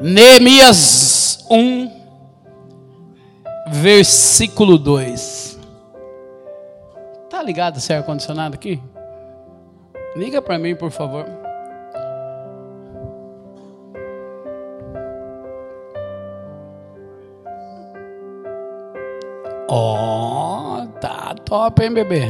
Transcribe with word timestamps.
Neemias 0.00 1.44
1, 1.50 1.90
versículo 3.66 4.78
2. 4.78 5.58
Tá 7.28 7.42
ligado 7.42 7.78
esse 7.78 7.92
ar-condicionado 7.92 8.54
aqui? 8.54 8.80
Liga 10.14 10.40
para 10.40 10.56
mim, 10.56 10.76
por 10.76 10.92
favor. 10.92 11.26
Ó, 19.68 20.80
oh, 20.80 20.86
tá 21.00 21.34
top, 21.44 21.82
hein, 21.82 21.92
bebê? 21.92 22.22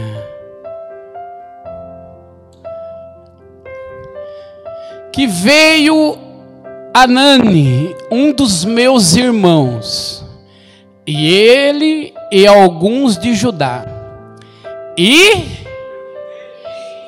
Que 5.12 5.26
veio 5.26 6.27
Anani, 7.02 7.94
um 8.10 8.32
dos 8.32 8.64
meus 8.64 9.14
irmãos, 9.14 10.24
e 11.06 11.32
ele 11.32 12.12
e 12.32 12.44
alguns 12.44 13.16
de 13.16 13.34
Judá, 13.34 13.86
e, 14.96 15.44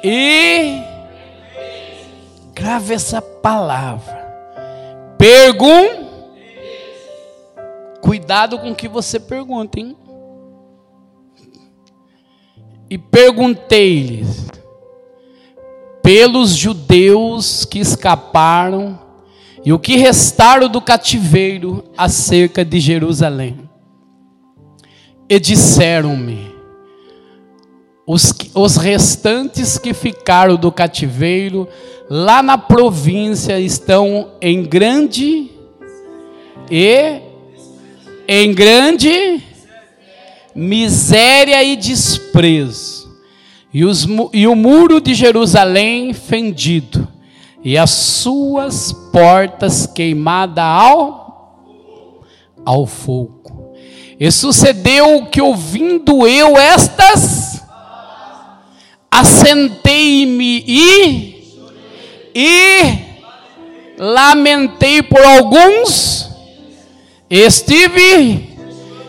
e, 0.05 0.81
grave 2.55 2.95
essa 2.95 3.21
palavra, 3.21 4.33
pergun, 5.19 6.07
cuidado 8.01 8.61
com 8.61 8.71
o 8.71 8.77
que 8.77 8.87
você 8.87 9.19
pergunta, 9.19 9.81
hein? 9.81 9.97
E 12.89 12.97
perguntei-lhes, 12.97 14.47
pelos 16.01 16.51
judeus 16.51 17.65
que 17.65 17.81
escaparam 17.81 19.10
e 19.65 19.73
o 19.73 19.79
que 19.79 19.97
restaram 19.97 20.69
do 20.69 20.81
cativeiro 20.81 21.85
acerca 21.97 22.65
de 22.65 22.81
Jerusalém. 22.81 23.59
E 25.29 25.39
disseram-me: 25.39 26.53
os, 28.07 28.33
os 28.55 28.77
restantes 28.77 29.79
que 29.79 29.93
ficaram 29.93 30.57
do 30.57 30.73
cativeiro 30.73 31.69
lá 32.09 32.43
na 32.43 32.57
província 32.57 33.61
estão 33.61 34.33
em 34.41 34.63
grande 34.63 35.51
e 36.71 37.21
em 38.27 38.53
grande 38.53 39.41
miséria 40.55 41.63
e 41.63 41.77
desprezo, 41.77 43.09
e, 43.73 43.85
os, 43.85 44.07
e 44.33 44.47
o 44.47 44.57
muro 44.57 45.01
de 45.01 45.15
Jerusalém 45.15 46.13
fendido 46.13 47.07
e 47.63 47.77
as 47.77 47.91
suas 47.91 48.93
portas 49.13 49.87
queimadas 49.87 50.65
ao, 50.65 52.33
ao 52.65 52.87
fogo. 52.87 53.75
E 54.19 54.31
sucedeu 54.31 55.27
que, 55.27 55.41
ouvindo 55.41 56.27
eu 56.27 56.57
estas, 56.57 57.63
assentei-me 59.11 60.65
e, 60.67 61.59
e 62.35 62.99
lamentei 63.99 65.03
por 65.03 65.23
alguns, 65.23 66.29
estive 67.29 68.49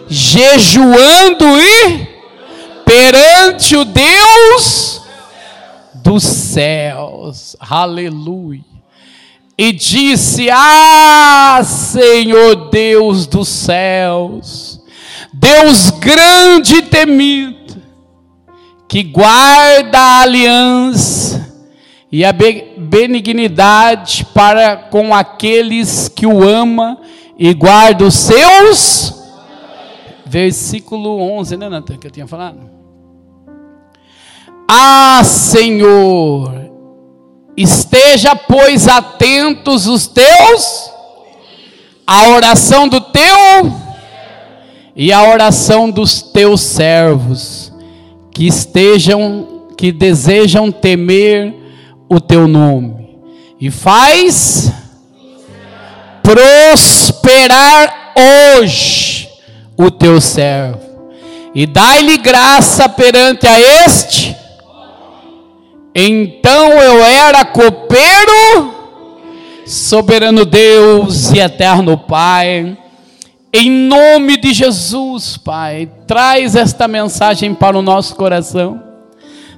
jejuando 0.08 1.46
e 1.60 2.08
perante 2.86 3.76
o 3.78 3.86
Deus 3.86 5.01
dos 6.02 6.24
céus. 6.24 7.56
Aleluia. 7.60 8.64
E 9.58 9.72
disse: 9.72 10.50
Ah, 10.52 11.62
Senhor 11.64 12.70
Deus 12.70 13.28
dos 13.28 13.48
céus, 13.48 14.82
Deus 15.32 15.92
grande 15.92 16.78
e 16.78 16.82
temido, 16.82 17.82
que 18.88 19.04
guarda 19.04 20.00
a 20.00 20.22
aliança 20.22 21.52
e 22.12 22.26
a 22.26 22.34
benignidade 22.34 24.26
para 24.34 24.76
com 24.76 25.14
aqueles 25.14 26.10
que 26.10 26.26
o 26.26 26.44
ama 26.44 27.00
e 27.38 27.54
guarda 27.54 28.06
os 28.06 28.16
seus. 28.16 29.14
Versículo 30.26 31.20
11, 31.38 31.58
né, 31.58 31.70
Natan, 31.70 31.98
que 31.98 32.08
eu 32.08 32.12
tinha 32.12 32.28
falado? 32.28 32.81
Ah, 34.74 35.22
Senhor, 35.26 36.54
esteja, 37.58 38.34
pois, 38.38 38.88
atentos 38.88 39.86
os 39.86 40.08
teus, 40.08 40.90
a 42.08 42.30
oração 42.30 42.88
do 42.88 43.02
teu 43.02 43.70
e 44.96 45.12
a 45.12 45.24
oração 45.24 45.92
dos 45.92 46.22
teus 46.22 46.62
servos, 46.62 47.70
que 48.32 48.48
estejam, 48.48 49.66
que 49.78 49.92
desejam 49.92 50.72
temer 50.72 51.54
o 52.08 52.22
teu 52.22 52.48
nome, 52.48 53.20
e 53.60 53.70
faz 53.70 54.72
prosperar 56.24 58.14
hoje 58.58 59.28
o 59.78 59.92
teu 59.92 60.22
servo, 60.22 60.80
e 61.54 61.66
dai-lhe 61.66 62.18
graça 62.20 62.88
perante 62.88 63.46
a 63.46 63.60
este 63.60 64.40
então 65.94 66.72
eu 66.82 67.04
era 67.04 67.44
copeiro, 67.44 68.74
soberano 69.66 70.46
Deus 70.46 71.32
e 71.32 71.40
eterno 71.40 71.98
Pai. 71.98 72.78
Em 73.54 73.70
nome 73.70 74.38
de 74.38 74.54
Jesus, 74.54 75.36
Pai, 75.36 75.90
traz 76.08 76.56
esta 76.56 76.88
mensagem 76.88 77.54
para 77.54 77.78
o 77.78 77.82
nosso 77.82 78.16
coração. 78.16 78.82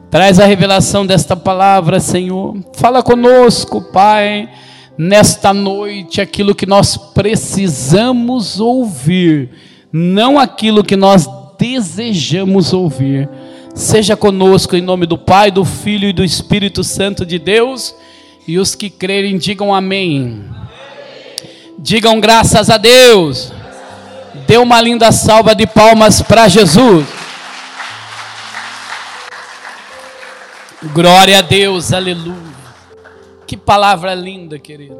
Traz 0.10 0.40
a 0.40 0.46
revelação 0.46 1.06
desta 1.06 1.36
palavra, 1.36 2.00
Senhor. 2.00 2.58
Fala 2.74 3.04
conosco, 3.04 3.80
Pai, 3.80 4.50
nesta 4.98 5.54
noite, 5.54 6.20
aquilo 6.20 6.56
que 6.56 6.66
nós 6.66 6.98
precisamos 6.98 8.60
ouvir, 8.60 9.52
não 9.92 10.40
aquilo 10.40 10.84
que 10.84 10.96
nós 10.96 11.30
desejamos 11.60 12.74
ouvir 12.74 13.30
Seja 13.74 14.16
conosco 14.16 14.76
em 14.76 14.82
nome 14.82 15.08
do 15.08 15.18
Pai, 15.18 15.50
do 15.50 15.66
Filho 15.66 16.08
e 16.08 16.14
do 16.14 16.24
Espírito 16.24 16.84
Santo 16.84 17.26
de 17.26 17.40
Deus. 17.40 17.96
E 18.48 18.60
os 18.60 18.76
que 18.76 18.90
crerem, 18.90 19.38
digam 19.38 19.74
amém. 19.74 20.46
Digam 21.80 22.20
graças 22.20 22.70
a 22.70 22.78
Deus. 22.78 23.52
Dê 24.46 24.58
uma 24.58 24.80
linda 24.80 25.12
salva 25.12 25.56
de 25.56 25.66
palmas 25.66 26.22
para 26.22 26.48
Jesus. 26.48 27.06
Glória 30.94 31.40
a 31.40 31.42
Deus, 31.42 31.94
aleluia. 31.94 32.54
Que 33.48 33.58
palavra 33.58 34.14
linda, 34.14 34.60
querido. 34.60 34.98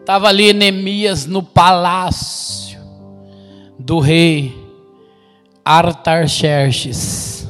Estava 0.00 0.28
ali 0.28 0.52
Neemias 0.52 1.26
no 1.26 1.42
palácio 1.42 2.80
do 3.78 3.98
rei 3.98 4.61
Artaxerxes, 5.64 7.48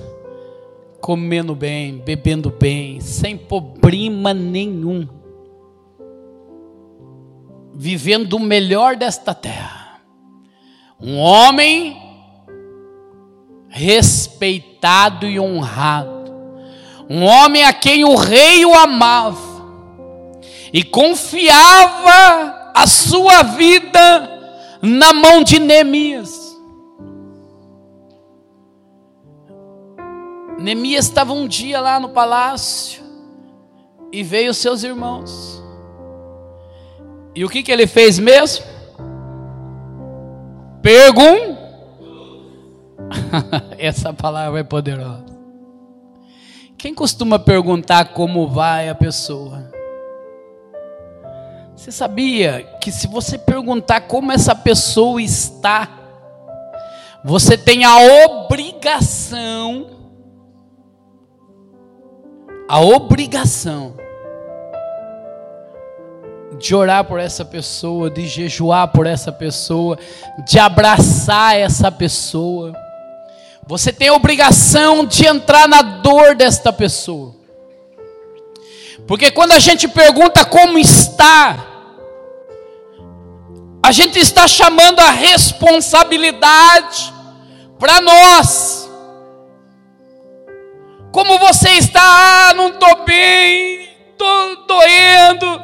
comendo 1.01 1.55
bem, 1.55 1.97
bebendo 1.97 2.51
bem, 2.51 3.01
sem 3.01 3.39
problema 3.39 4.35
nenhum, 4.35 5.09
vivendo 7.75 8.35
o 8.35 8.41
melhor 8.41 8.97
desta 8.97 9.35
terra. 9.35 10.01
Um 11.01 11.17
homem 11.19 11.97
respeitado 13.69 15.27
e 15.27 15.41
honrado, 15.41 16.31
um 17.09 17.25
homem 17.25 17.65
a 17.65 17.73
quem 17.73 18.05
o 18.05 18.15
rei 18.15 18.67
o 18.67 18.75
amava 18.75 19.53
e 20.71 20.85
confiava 20.85 22.73
a 22.75 22.87
sua 22.87 23.43
vida 23.43 24.41
na 24.83 25.15
mão 25.15 25.43
de 25.43 25.59
Neemias. 25.59 26.42
Neemias 30.63 31.07
estava 31.07 31.33
um 31.33 31.49
dia 31.49 31.81
lá 31.81 31.99
no 31.99 32.11
palácio 32.11 33.03
e 34.13 34.23
veio 34.23 34.55
seus 34.55 34.85
irmãos. 34.85 35.61
E 37.35 37.45
o 37.45 37.49
que, 37.49 37.65
que 37.65 37.73
ele 37.73 37.85
fez 37.85 38.17
mesmo? 38.21 38.65
Pergun. 40.81 41.57
Essa 43.77 44.13
palavra 44.13 44.61
é 44.61 44.63
poderosa. 44.63 45.27
Quem 46.79 46.95
costuma 46.95 47.41
perguntar 47.41 48.13
como 48.13 48.47
vai 48.47 48.89
a 48.89 48.95
pessoa? 48.95 49.69
Você 51.75 51.91
sabia 51.91 52.63
que 52.81 52.93
se 52.93 53.09
você 53.09 53.37
perguntar 53.37 54.03
como 54.03 54.31
essa 54.31 54.55
pessoa 54.55 55.21
está, 55.21 55.89
você 57.25 57.57
tem 57.57 57.85
a 57.85 57.97
obrigação 58.27 59.92
a 62.73 62.81
obrigação 62.81 63.95
de 66.59 66.75
orar 66.75 67.05
por 67.05 67.21
essa 67.21 67.45
pessoa, 67.45 68.09
de 68.09 68.27
jejuar 68.27 68.89
por 68.89 69.07
essa 69.07 69.31
pessoa, 69.31 69.99
de 70.49 70.59
abraçar 70.59 71.55
essa 71.55 71.93
pessoa. 71.93 72.73
Você 73.67 73.93
tem 73.93 74.09
a 74.09 74.15
obrigação 74.15 75.05
de 75.05 75.27
entrar 75.27 75.69
na 75.69 75.83
dor 75.83 76.35
desta 76.35 76.73
pessoa. 76.73 77.35
Porque 79.07 79.31
quando 79.31 79.53
a 79.53 79.59
gente 79.59 79.87
pergunta 79.87 80.43
como 80.43 80.79
está, 80.79 81.67
a 83.83 83.93
gente 83.93 84.19
está 84.19 84.49
chamando 84.49 85.01
a 85.01 85.11
responsabilidade 85.11 87.13
para 87.79 88.01
nós. 88.01 88.82
Como 91.13 91.39
você 91.39 91.69
está? 91.73 92.01
Ah, 92.03 92.55
não 92.55 92.69
estou 92.69 93.05
bem, 93.05 93.87
estou 94.11 94.67
doendo, 94.67 95.63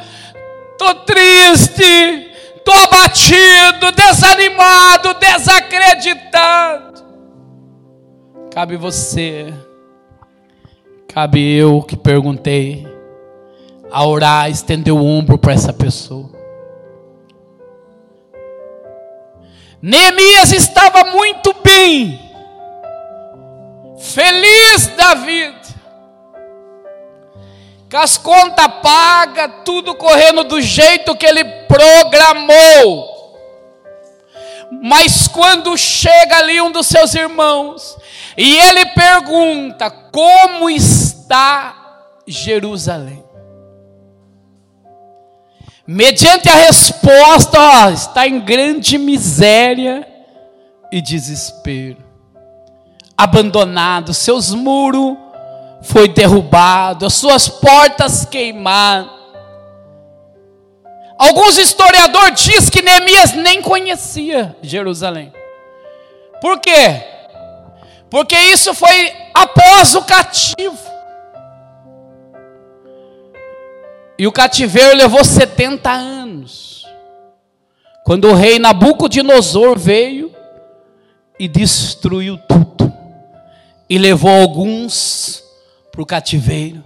estou 0.73 0.95
triste, 1.07 2.31
estou 2.55 2.75
abatido, 2.75 3.91
desanimado, 3.97 5.15
desacreditado. 5.15 7.03
Cabe 8.53 8.77
você, 8.77 9.55
cabe 11.09 11.57
eu 11.57 11.83
que 11.83 11.97
perguntei, 11.97 12.87
a 13.91 14.07
orar, 14.07 14.51
estender 14.51 14.93
o 14.93 15.03
ombro 15.03 15.39
para 15.39 15.55
essa 15.55 15.73
pessoa. 15.73 16.29
Neemias 19.81 20.53
estava 20.53 21.05
muito 21.11 21.55
bem, 21.65 22.28
feliz 24.01 24.87
da 24.97 25.15
vida, 25.15 25.59
com 27.91 27.97
as 27.97 28.17
contas 28.19 28.67
pagas, 28.83 29.51
tudo 29.65 29.95
correndo 29.95 30.45
do 30.45 30.61
jeito 30.61 31.17
que 31.17 31.27
ele 31.27 31.45
programou. 31.67 33.19
Mas 34.83 35.27
quando 35.27 35.77
chega 35.77 36.37
ali 36.37 36.61
um 36.61 36.71
dos 36.71 36.87
seus 36.87 37.15
irmãos 37.15 37.97
e 38.37 38.57
ele 38.57 38.87
pergunta: 38.87 39.91
Como 39.91 40.69
está 40.69 42.05
Jerusalém? 42.27 43.25
Mediante 45.87 46.51
a 46.51 46.55
resposta, 46.55 47.59
ó, 47.59 47.91
está 47.91 48.29
em 48.29 48.41
grande 48.41 48.99
miséria 48.99 50.07
e 50.93 51.01
desespero. 51.01 52.08
Abandonado, 53.19 54.15
seus 54.15 54.55
muros 54.55 55.17
foi 55.83 56.07
derrubado, 56.07 57.05
as 57.05 57.15
suas 57.15 57.49
portas 57.49 58.25
queimadas. 58.25 59.11
Alguns 61.19 61.59
historiadores 61.59 62.41
dizem 62.45 62.71
que 62.71 62.81
Neemias 62.81 63.33
nem 63.33 63.61
conhecia 63.61 64.57
Jerusalém. 64.63 65.33
Por 66.41 66.61
quê? 66.61 67.03
Porque 68.09 68.37
isso 68.37 68.73
foi 68.73 69.13
após 69.35 69.97
o 69.97 70.03
cativo. 70.03 70.79
E 74.17 74.27
o 74.27 74.33
cativeiro 74.33 74.97
levou 74.97 75.25
70 75.25 75.91
anos. 75.91 76.87
Quando 78.05 78.29
o 78.29 78.35
rei 78.35 78.59
Nabucodonosor 78.59 79.77
veio 79.77 80.33
e 81.39 81.49
destruiu 81.49 82.39
tudo. 82.39 82.78
E 83.89 83.99
levou 83.99 84.31
alguns 84.31 85.43
para 85.91 86.03
o 86.03 86.07
cativeiro. 86.07 86.85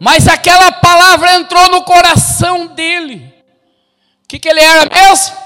Mas 0.00 0.26
aquela 0.28 0.72
palavra 0.72 1.34
entrou 1.34 1.70
no 1.70 1.82
coração 1.82 2.66
dele. 2.66 3.32
O 4.24 4.28
que, 4.28 4.38
que 4.38 4.48
ele 4.48 4.60
era 4.60 4.90
mesmo? 4.92 5.36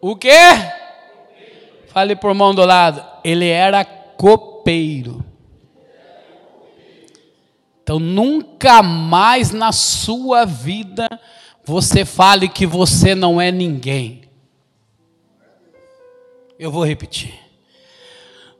O 0.00 0.16
que? 0.16 0.28
Fale 1.88 2.16
por 2.16 2.34
mão 2.34 2.54
do 2.54 2.64
lado. 2.64 3.04
Ele 3.24 3.48
era 3.48 3.84
copeiro. 3.84 5.24
Então 7.82 7.98
nunca 7.98 8.82
mais 8.82 9.50
na 9.50 9.72
sua 9.72 10.44
vida 10.44 11.08
você 11.64 12.04
fale 12.04 12.48
que 12.48 12.66
você 12.66 13.14
não 13.14 13.40
é 13.40 13.50
ninguém. 13.50 14.27
Eu 16.58 16.72
vou 16.72 16.84
repetir. 16.84 17.32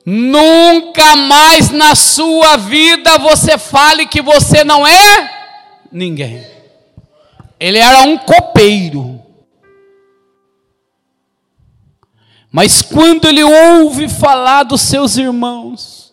Nunca 0.06 1.16
mais 1.16 1.70
na 1.70 1.94
sua 1.94 2.56
vida 2.56 3.18
você 3.18 3.58
fale 3.58 4.06
que 4.06 4.22
você 4.22 4.62
não 4.64 4.86
é 4.86 5.38
ninguém. 5.90 6.46
Ele 7.58 7.78
era 7.78 8.02
um 8.02 8.16
copeiro. 8.16 9.20
Mas 12.50 12.80
quando 12.80 13.26
ele 13.26 13.42
ouve 13.42 14.08
falar 14.08 14.62
dos 14.62 14.80
seus 14.80 15.16
irmãos, 15.16 16.12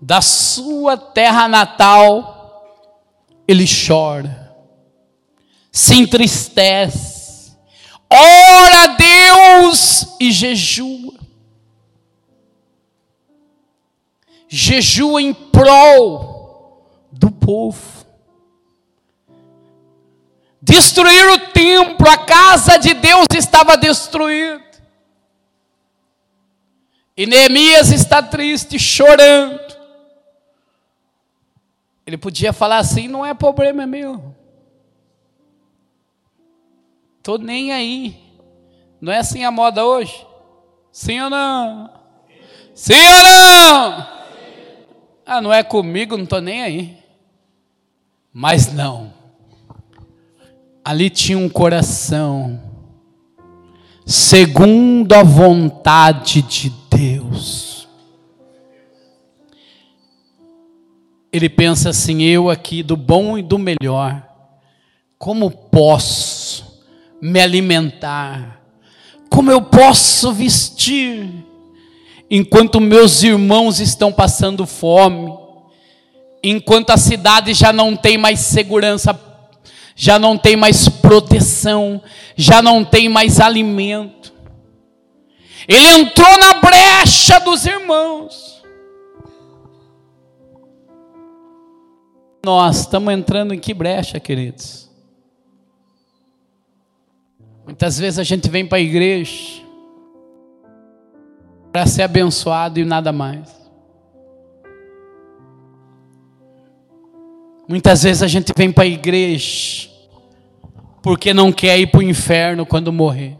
da 0.00 0.20
sua 0.20 0.96
terra 0.96 1.46
natal, 1.46 2.42
ele 3.46 3.64
chora, 3.66 4.52
se 5.70 5.94
entristece, 5.94 7.11
ora 8.12 8.82
a 8.82 8.86
Deus 8.96 10.16
e 10.20 10.30
jejua. 10.30 11.14
Jejua 14.48 15.22
em 15.22 15.32
prol 15.32 16.86
do 17.10 17.30
povo. 17.30 18.06
Destruir 20.60 21.26
o 21.30 21.38
templo, 21.50 22.08
a 22.08 22.18
casa 22.18 22.76
de 22.78 22.94
Deus 22.94 23.26
estava 23.34 23.76
destruída. 23.76 24.62
E 27.16 27.26
Neemias 27.26 27.90
está 27.90 28.22
triste, 28.22 28.78
chorando. 28.78 29.60
Ele 32.06 32.16
podia 32.16 32.52
falar 32.52 32.78
assim: 32.78 33.08
não 33.08 33.24
é 33.24 33.34
problema 33.34 33.86
meu. 33.86 34.31
Tô 37.22 37.38
nem 37.38 37.72
aí. 37.72 38.16
Não 39.00 39.12
é 39.12 39.18
assim 39.18 39.44
a 39.44 39.50
moda 39.50 39.84
hoje? 39.84 40.26
Sim 40.90 41.20
ou 41.20 41.30
não? 41.30 41.90
Sim 42.74 42.94
ou 42.94 43.24
não? 43.24 44.08
Ah, 45.24 45.40
não 45.40 45.52
é 45.52 45.62
comigo, 45.62 46.16
não 46.16 46.26
tô 46.26 46.40
nem 46.40 46.62
aí. 46.62 46.98
Mas 48.32 48.72
não. 48.72 49.12
Ali 50.84 51.08
tinha 51.10 51.38
um 51.38 51.48
coração 51.48 52.60
segundo 54.04 55.12
a 55.12 55.22
vontade 55.22 56.42
de 56.42 56.70
Deus. 56.90 57.72
ele 61.32 61.48
pensa 61.48 61.88
assim: 61.88 62.22
eu 62.22 62.50
aqui 62.50 62.82
do 62.82 62.96
bom 62.96 63.38
e 63.38 63.42
do 63.42 63.58
melhor, 63.58 64.22
como 65.18 65.50
posso 65.50 66.41
me 67.22 67.40
alimentar? 67.40 68.60
Como 69.30 69.52
eu 69.52 69.62
posso 69.62 70.32
vestir? 70.32 71.30
Enquanto 72.28 72.80
meus 72.80 73.22
irmãos 73.22 73.78
estão 73.78 74.12
passando 74.12 74.66
fome, 74.66 75.32
enquanto 76.42 76.90
a 76.90 76.96
cidade 76.96 77.54
já 77.54 77.72
não 77.72 77.94
tem 77.94 78.18
mais 78.18 78.40
segurança, 78.40 79.18
já 79.94 80.18
não 80.18 80.36
tem 80.36 80.56
mais 80.56 80.88
proteção, 80.88 82.02
já 82.34 82.60
não 82.60 82.84
tem 82.84 83.08
mais 83.08 83.38
alimento. 83.38 84.32
Ele 85.68 85.86
entrou 86.00 86.38
na 86.38 86.54
brecha 86.54 87.38
dos 87.38 87.64
irmãos. 87.64 88.60
Nós 92.44 92.80
estamos 92.80 93.14
entrando 93.14 93.54
em 93.54 93.60
que 93.60 93.72
brecha, 93.72 94.18
queridos? 94.18 94.91
Muitas 97.72 97.98
vezes 97.98 98.18
a 98.18 98.22
gente 98.22 98.50
vem 98.50 98.66
para 98.66 98.76
a 98.76 98.82
igreja 98.82 99.62
para 101.72 101.86
ser 101.86 102.02
abençoado 102.02 102.78
e 102.78 102.84
nada 102.84 103.12
mais. 103.12 103.48
Muitas 107.66 108.02
vezes 108.02 108.22
a 108.22 108.28
gente 108.28 108.52
vem 108.54 108.70
para 108.70 108.84
a 108.84 108.86
igreja 108.86 109.88
porque 111.00 111.32
não 111.32 111.50
quer 111.50 111.78
ir 111.78 111.86
para 111.86 112.00
o 112.00 112.02
inferno 112.02 112.66
quando 112.66 112.92
morrer. 112.92 113.38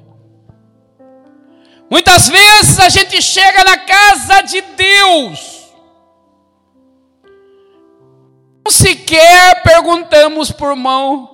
Muitas 1.91 2.31
vezes 2.31 2.79
a 2.79 2.89
gente 2.89 3.21
chega 3.21 3.63
na 3.65 3.77
casa 3.77 4.41
de 4.41 4.63
Deus 4.63 5.63
sequer 8.73 9.63
perguntamos 9.63 10.51
por 10.51 10.75
mão, 10.75 11.32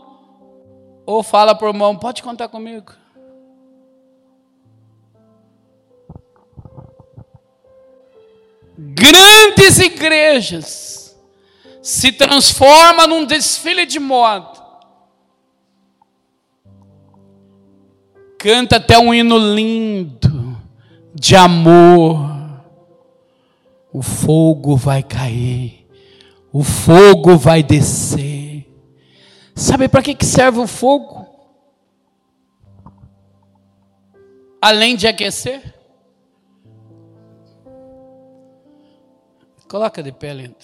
ou 1.08 1.22
fala 1.22 1.54
por 1.54 1.72
mão, 1.72 1.96
pode 1.96 2.22
contar 2.22 2.48
comigo. 2.48 2.92
Grandes 8.76 9.78
igrejas 9.78 11.18
se 11.80 12.12
transforma 12.12 13.06
num 13.06 13.24
desfile 13.24 13.86
de 13.86 13.98
moda. 13.98 14.60
Canta 18.38 18.76
até 18.76 18.98
um 18.98 19.14
hino 19.14 19.38
lindo 19.38 20.60
de 21.14 21.34
amor. 21.34 22.18
O 23.90 24.02
fogo 24.02 24.76
vai 24.76 25.02
cair, 25.02 25.88
o 26.52 26.62
fogo 26.62 27.38
vai 27.38 27.62
descer. 27.62 28.37
Sabe 29.58 29.88
para 29.88 30.02
que, 30.02 30.14
que 30.14 30.24
serve 30.24 30.60
o 30.60 30.68
fogo? 30.68 31.26
Além 34.62 34.94
de 34.94 35.08
aquecer? 35.08 35.74
Coloca 39.68 40.00
de 40.00 40.12
pé, 40.12 40.32
lindo. 40.32 40.54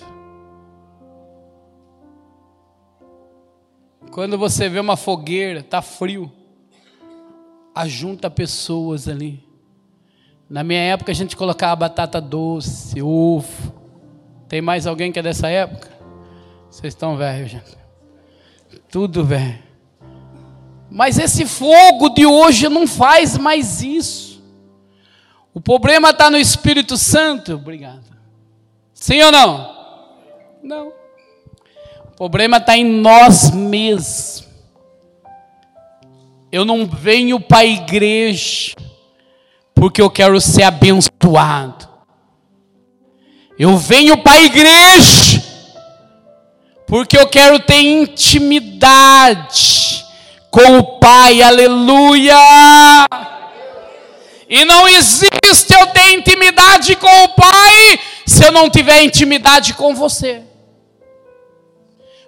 Quando 4.13 4.39
você 4.39 4.69
vê 4.69 4.79
uma 4.79 4.97
fogueira, 4.97 5.61
tá 5.61 5.83
frio, 5.83 6.31
ajunta 7.75 8.31
pessoas 8.31 9.09
ali. 9.09 9.45
Na 10.49 10.63
minha 10.63 10.81
época 10.81 11.11
a 11.11 11.15
gente 11.17 11.37
colocava 11.37 11.75
batata 11.75 12.21
doce, 12.21 13.03
ovo. 13.03 13.75
Tem 14.47 14.63
mais 14.63 14.87
alguém 14.87 15.11
que 15.11 15.19
é 15.19 15.23
dessa 15.23 15.49
época? 15.49 15.91
Vocês 16.71 16.95
estão 16.95 17.17
velhos, 17.17 17.51
gente. 17.51 17.84
Tudo 18.91 19.25
velho. 19.25 19.63
Mas 20.91 21.19
esse 21.19 21.45
fogo 21.45 22.11
de 22.11 22.25
hoje 22.25 22.69
não 22.69 22.87
faz 22.87 23.37
mais 23.37 23.83
isso. 23.83 24.43
O 25.53 25.61
problema 25.61 26.11
está 26.11 26.31
no 26.31 26.39
Espírito 26.39 26.97
Santo. 26.97 27.55
Obrigado. 27.55 28.05
Sim 28.93 29.23
ou 29.23 29.33
não? 29.33 29.75
Não. 30.63 30.93
O 32.07 32.17
problema 32.17 32.59
está 32.59 32.77
em 32.77 32.85
nós 32.85 33.51
mesmos. 33.51 34.45
Eu 36.51 36.65
não 36.65 36.87
venho 36.87 37.41
para 37.41 37.59
a 37.59 37.67
igreja 37.67 38.75
porque 39.75 40.01
eu 40.01 40.09
quero 40.09 40.41
ser 40.41 40.63
abençoado. 40.63 41.89
Eu 43.59 43.77
venho 43.77 44.17
para 44.23 44.33
a 44.33 44.43
igreja 44.43 45.44
porque 46.87 47.19
eu 47.19 47.27
quero 47.27 47.59
ter 47.61 47.81
intimidade 47.81 48.95
com 50.51 50.79
o 50.79 50.99
Pai, 50.99 51.43
aleluia. 51.43 52.37
E 54.49 54.65
não 54.65 54.87
existe 54.87 55.75
eu 55.79 55.87
ter 55.89 56.13
intimidade 56.13 56.95
com 56.97 57.25
o 57.25 57.29
Pai 57.31 57.99
se 58.27 58.45
eu 58.45 58.53
não 58.53 58.71
tiver 58.71 59.03
intimidade 59.03 59.75
com 59.75 59.95
você. 59.95 60.43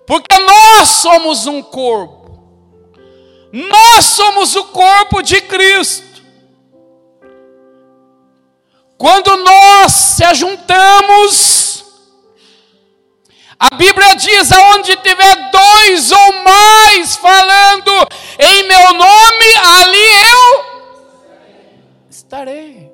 Porque 0.06 0.38
nós 0.38 0.88
somos 0.88 1.46
um 1.46 1.62
corpo. 1.62 2.26
Nós 3.52 4.04
somos 4.06 4.56
o 4.56 4.64
corpo 4.64 5.22
de 5.22 5.40
Cristo. 5.40 6.22
Quando 8.98 9.36
nós 9.36 9.92
se 9.92 10.24
ajuntamos, 10.24 11.65
a 13.58 13.74
Bíblia 13.74 14.14
diz: 14.14 14.52
aonde 14.52 14.96
tiver 14.96 15.50
dois 15.50 16.12
ou 16.12 16.32
mais 16.44 17.16
falando 17.16 17.90
em 18.38 18.68
meu 18.68 18.92
nome, 18.92 19.44
ali 19.64 20.08
eu 20.32 20.64
estarei. 22.10 22.92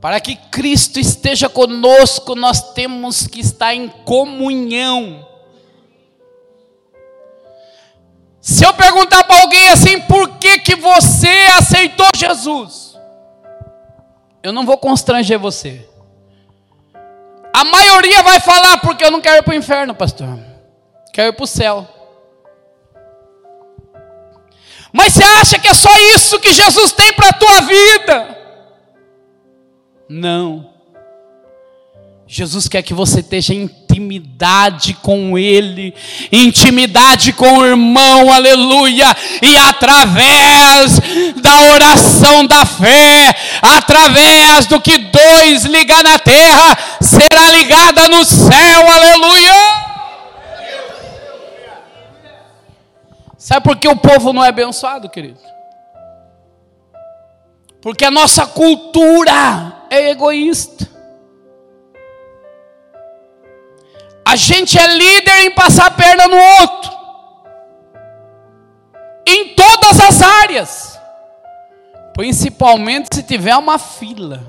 Para 0.00 0.20
que 0.20 0.36
Cristo 0.36 1.00
esteja 1.00 1.48
conosco, 1.48 2.34
nós 2.34 2.72
temos 2.72 3.26
que 3.26 3.40
estar 3.40 3.74
em 3.74 3.88
comunhão. 3.88 5.26
Se 8.40 8.64
eu 8.64 8.72
perguntar 8.72 9.24
para 9.24 9.42
alguém 9.42 9.68
assim, 9.68 10.00
por 10.02 10.38
que, 10.38 10.60
que 10.60 10.76
você 10.76 11.28
aceitou 11.58 12.06
Jesus? 12.16 12.96
Eu 14.42 14.52
não 14.52 14.64
vou 14.64 14.78
constranger 14.78 15.38
você. 15.38 15.86
A 17.58 17.64
maioria 17.64 18.22
vai 18.22 18.38
falar, 18.38 18.78
porque 18.78 19.04
eu 19.04 19.10
não 19.10 19.20
quero 19.20 19.38
ir 19.38 19.42
para 19.42 19.50
o 19.50 19.56
inferno, 19.56 19.92
pastor. 19.92 20.38
Quero 21.12 21.30
ir 21.30 21.32
para 21.32 21.42
o 21.42 21.46
céu. 21.46 21.88
Mas 24.92 25.14
você 25.14 25.24
acha 25.24 25.58
que 25.58 25.66
é 25.66 25.74
só 25.74 25.90
isso 26.14 26.38
que 26.38 26.52
Jesus 26.52 26.92
tem 26.92 27.12
para 27.14 27.30
a 27.30 27.32
tua 27.32 27.60
vida? 27.62 28.38
Não. 30.08 30.72
Jesus 32.28 32.68
quer 32.68 32.80
que 32.82 32.94
você 32.94 33.18
esteja 33.18 33.52
em 33.52 33.66
intimidade 33.88 34.94
com 34.94 35.38
Ele, 35.38 35.94
intimidade 36.30 37.32
com 37.32 37.58
o 37.58 37.66
irmão, 37.66 38.32
aleluia, 38.32 39.16
e 39.42 39.56
através 39.56 41.00
da 41.36 41.72
oração 41.72 42.46
da 42.46 42.64
fé, 42.64 43.34
através 43.60 44.66
do 44.66 44.80
que 44.80 44.98
dois 44.98 45.64
ligar 45.64 46.04
na 46.04 46.18
terra, 46.18 46.78
será 47.00 47.50
ligada 47.50 48.08
no 48.08 48.24
céu, 48.24 48.90
aleluia. 48.90 49.54
Sabe 53.36 53.64
por 53.64 53.76
que 53.76 53.88
o 53.88 53.96
povo 53.96 54.32
não 54.32 54.44
é 54.44 54.48
abençoado, 54.48 55.08
querido? 55.08 55.40
Porque 57.80 58.04
a 58.04 58.10
nossa 58.10 58.46
cultura 58.46 59.84
é 59.90 60.10
egoísta. 60.10 60.97
A 64.28 64.36
gente 64.36 64.78
é 64.78 64.86
líder 64.86 65.46
em 65.46 65.54
passar 65.54 65.86
a 65.86 65.90
perna 65.90 66.28
no 66.28 66.36
outro. 66.36 66.92
Em 69.26 69.54
todas 69.54 69.98
as 70.00 70.20
áreas. 70.20 71.00
Principalmente 72.12 73.14
se 73.14 73.22
tiver 73.22 73.56
uma 73.56 73.78
fila. 73.78 74.42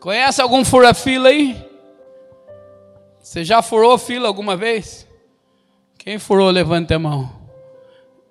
Conhece 0.00 0.42
algum 0.42 0.64
fura-fila 0.64 1.28
aí? 1.28 1.70
Você 3.20 3.44
já 3.44 3.62
furou 3.62 3.96
fila 3.96 4.26
alguma 4.26 4.56
vez? 4.56 5.06
Quem 5.98 6.18
furou, 6.18 6.50
levante 6.50 6.92
a 6.92 6.98
mão. 6.98 7.30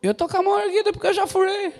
Eu 0.03 0.11
estou 0.11 0.27
com 0.27 0.35
a 0.35 0.43
mão 0.43 0.59
erguida 0.59 0.91
porque 0.91 1.07
eu 1.07 1.13
já 1.13 1.25
furei. 1.25 1.73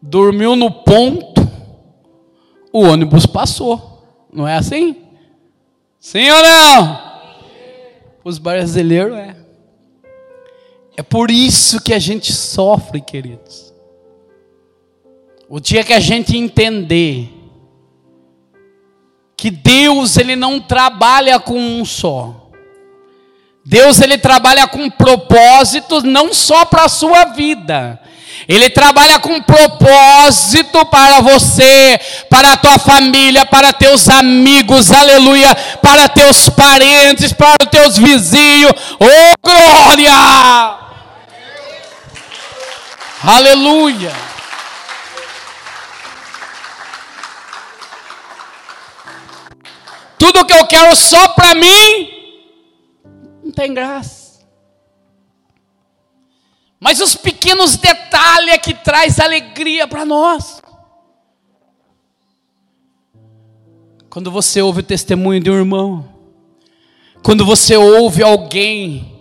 dormiu 0.00 0.56
no 0.56 0.70
ponto, 0.70 1.37
o 2.72 2.82
ônibus 2.82 3.26
passou. 3.26 4.26
Não 4.32 4.46
é 4.46 4.56
assim? 4.56 4.96
Sim 5.98 6.30
ou 6.30 6.42
não? 6.42 7.08
Os 8.24 8.38
brasileiros 8.38 9.16
é. 9.16 9.36
É 10.96 11.02
por 11.02 11.30
isso 11.30 11.82
que 11.82 11.94
a 11.94 11.98
gente 11.98 12.32
sofre, 12.32 13.00
queridos. 13.00 13.72
O 15.48 15.60
dia 15.60 15.84
que 15.84 15.92
a 15.92 16.00
gente 16.00 16.36
entender 16.36 17.32
que 19.36 19.50
Deus 19.50 20.16
ele 20.16 20.34
não 20.34 20.60
trabalha 20.60 21.38
com 21.38 21.56
um 21.58 21.84
só. 21.84 22.50
Deus 23.64 24.00
ele 24.00 24.18
trabalha 24.18 24.66
com 24.66 24.90
propósitos 24.90 26.02
não 26.02 26.34
só 26.34 26.64
para 26.64 26.84
a 26.84 26.88
sua 26.88 27.26
vida, 27.26 28.00
ele 28.46 28.70
trabalha 28.70 29.18
com 29.18 29.40
propósito 29.40 30.84
para 30.86 31.20
você, 31.20 31.98
para 32.28 32.52
a 32.52 32.56
tua 32.56 32.78
família, 32.78 33.46
para 33.46 33.72
teus 33.72 34.08
amigos, 34.08 34.92
aleluia, 34.92 35.54
para 35.82 36.08
teus 36.08 36.48
parentes, 36.48 37.32
para 37.32 37.56
os 37.62 37.70
teus 37.70 37.98
vizinhos. 37.98 38.72
Oh 39.00 39.48
glória! 39.48 40.78
Aleluia! 43.24 44.12
Tudo 50.18 50.44
que 50.44 50.52
eu 50.52 50.66
quero 50.66 50.94
só 50.96 51.28
para 51.28 51.54
mim 51.54 52.10
não 53.44 53.52
tem 53.52 53.72
graça. 53.72 54.17
Mas 56.80 57.00
os 57.00 57.16
pequenos 57.16 57.76
detalhes 57.76 58.54
é 58.54 58.58
que 58.58 58.72
traz 58.72 59.18
alegria 59.18 59.86
para 59.88 60.04
nós. 60.04 60.62
Quando 64.08 64.30
você 64.30 64.62
ouve 64.62 64.80
o 64.80 64.84
testemunho 64.84 65.40
de 65.40 65.50
um 65.50 65.54
irmão, 65.54 66.08
quando 67.22 67.44
você 67.44 67.76
ouve 67.76 68.22
alguém 68.22 69.18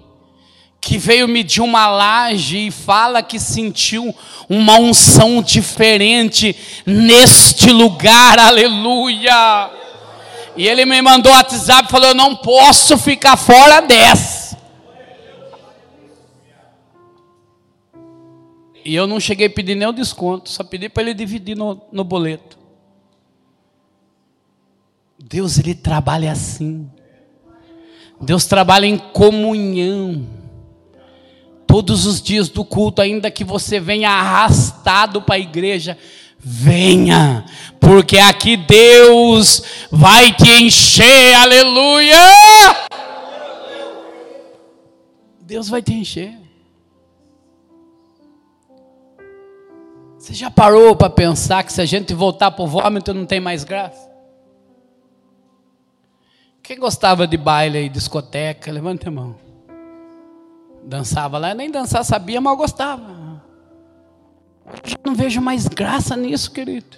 que 0.80 0.98
veio 0.98 1.28
medir 1.28 1.62
uma 1.62 1.88
laje 1.88 2.68
e 2.68 2.72
fala 2.72 3.22
que 3.22 3.40
sentiu 3.40 4.16
uma 4.48 4.80
unção 4.80 5.42
diferente 5.42 6.56
neste 6.86 7.72
lugar, 7.72 8.40
aleluia. 8.40 9.70
E 10.56 10.68
ele 10.68 10.86
me 10.86 11.02
mandou 11.02 11.32
WhatsApp 11.34 11.88
e 11.88 11.92
falou: 11.92 12.08
Eu 12.08 12.16
não 12.16 12.36
posso 12.36 12.98
ficar 12.98 13.36
fora 13.36 13.82
dessa. 13.82 14.37
E 18.88 18.96
eu 18.96 19.06
não 19.06 19.20
cheguei 19.20 19.48
a 19.48 19.50
pedir 19.50 19.76
nem 19.76 19.86
o 19.86 19.92
desconto, 19.92 20.50
só 20.50 20.64
pedi 20.64 20.88
para 20.88 21.04
ele 21.04 21.14
dividir 21.14 21.58
no, 21.58 21.82
no 21.92 22.06
boleto. 22.06 22.58
Deus 25.22 25.60
ele 25.60 25.76
trabalha 25.76 26.32
assim. 26.32 26.90
Deus 28.22 28.46
trabalha 28.46 28.86
em 28.86 28.98
comunhão. 28.98 30.26
Todos 31.68 32.06
os 32.06 32.22
dias 32.22 32.48
do 32.48 32.64
culto, 32.64 33.02
ainda 33.02 33.30
que 33.30 33.44
você 33.44 33.78
venha 33.78 34.10
arrastado 34.10 35.22
para 35.22 35.36
a 35.36 35.40
igreja, 35.40 35.98
venha, 36.40 37.44
porque 37.82 38.18
aqui 38.18 38.56
Deus 38.56 39.64
vai 39.92 40.32
te 40.32 40.50
encher, 40.64 41.34
aleluia! 41.34 42.16
Deus 45.42 45.68
vai 45.68 45.82
te 45.82 45.94
encher. 45.94 46.47
Você 50.28 50.34
já 50.34 50.52
parou 50.52 50.94
para 50.94 51.10
pensar 51.10 51.64
que 51.64 51.72
se 51.72 51.80
a 51.80 51.86
gente 51.86 52.14
voltar 52.14 52.52
para 52.52 52.62
o 52.62 52.68
vômito 52.68 53.14
não 53.14 53.26
tem 53.26 53.40
mais 53.40 53.64
graça? 53.64 54.12
Quem 56.62 56.78
gostava 56.78 57.26
de 57.26 57.38
baile 57.38 57.86
e 57.86 57.88
discoteca, 57.88 58.70
levanta 58.70 59.08
a 59.08 59.12
mão. 59.12 59.38
Dançava 60.84 61.38
lá, 61.38 61.54
nem 61.54 61.72
dançar 61.72 62.04
sabia, 62.04 62.42
mas 62.42 62.58
gostava. 62.58 63.42
Eu 64.66 64.98
não 65.06 65.16
vejo 65.16 65.40
mais 65.40 65.66
graça 65.66 66.14
nisso, 66.18 66.52
querido. 66.52 66.98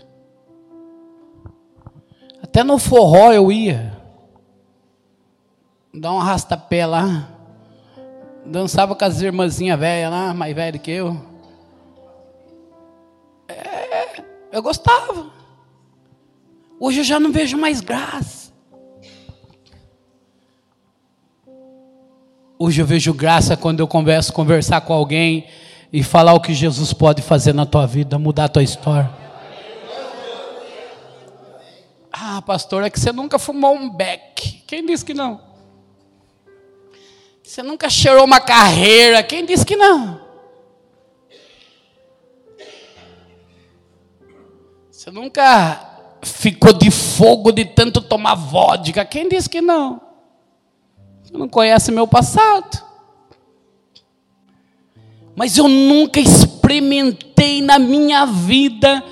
Até 2.42 2.64
no 2.64 2.80
forró 2.80 3.32
eu 3.32 3.52
ia. 3.52 3.96
Dar 5.94 6.14
um 6.14 6.20
arrastapé 6.20 6.84
lá. 6.84 7.30
Dançava 8.44 8.96
com 8.96 9.06
as 9.06 9.22
irmãzinhas 9.22 9.80
velhas 9.80 10.10
lá, 10.10 10.34
mais 10.34 10.56
velhas 10.56 10.82
que 10.82 10.90
eu. 10.90 11.29
Eu 14.52 14.62
gostava. 14.62 15.28
Hoje 16.80 17.00
eu 17.00 17.04
já 17.04 17.20
não 17.20 17.32
vejo 17.32 17.58
mais 17.58 17.82
graça. 17.82 18.52
Hoje 22.58 22.82
eu 22.82 22.86
vejo 22.86 23.14
graça 23.14 23.56
quando 23.56 23.80
eu 23.80 23.88
converso, 23.88 24.34
conversar 24.34 24.82
com 24.82 24.94
alguém 24.94 25.48
e 25.92 26.04
falar 26.04 26.34
o 26.34 26.42
que 26.42 26.54
Jesus 26.54 26.92
pode 26.94 27.22
fazer 27.22 27.54
na 27.54 27.66
tua 27.66 27.86
vida, 27.86 28.20
mudar 28.20 28.46
a 28.46 28.50
tua 28.50 28.64
história. 28.64 29.10
Ah, 32.12 32.42
pastor, 32.42 32.84
é 32.84 32.90
que 32.90 33.00
você 33.00 33.12
nunca 33.12 33.40
fumou 33.40 33.76
um 33.76 33.90
beck. 33.90 34.64
Quem 34.68 34.86
disse 34.86 35.06
que 35.06 35.14
não? 35.14 35.42
Você 37.42 37.64
nunca 37.64 37.90
cheirou 37.90 38.26
uma 38.26 38.40
carreira. 38.40 39.24
Quem 39.24 39.46
disse 39.46 39.66
que 39.66 39.76
não? 39.76 40.29
Você 45.10 45.16
nunca 45.16 45.90
ficou 46.22 46.72
de 46.72 46.92
fogo 46.92 47.52
de 47.52 47.66
tanto 47.66 48.00
tomar 48.00 48.36
vodka. 48.36 49.04
Quem 49.04 49.28
disse 49.28 49.50
que 49.50 49.60
não? 49.60 50.00
Você 51.24 51.36
não 51.36 51.50
conhece 51.50 51.92
meu 51.92 52.06
passado. 52.06 52.80
Mas 55.36 55.58
eu 55.58 55.68
nunca 55.68 56.20
experimentei 56.20 57.60
na 57.60 57.80
minha 57.80 58.28
vida 58.28 59.04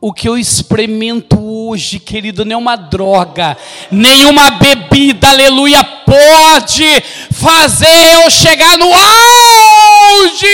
o 0.00 0.12
que 0.12 0.28
eu 0.28 0.36
experimento 0.36 1.38
hoje, 1.40 2.00
querido, 2.00 2.44
nenhuma 2.44 2.74
droga, 2.74 3.56
nenhuma 3.88 4.50
bebida, 4.50 5.28
aleluia, 5.28 5.84
pode 5.84 7.00
fazer 7.30 8.16
eu 8.16 8.28
chegar 8.30 8.76
no 8.76 8.86
auge 8.92 10.48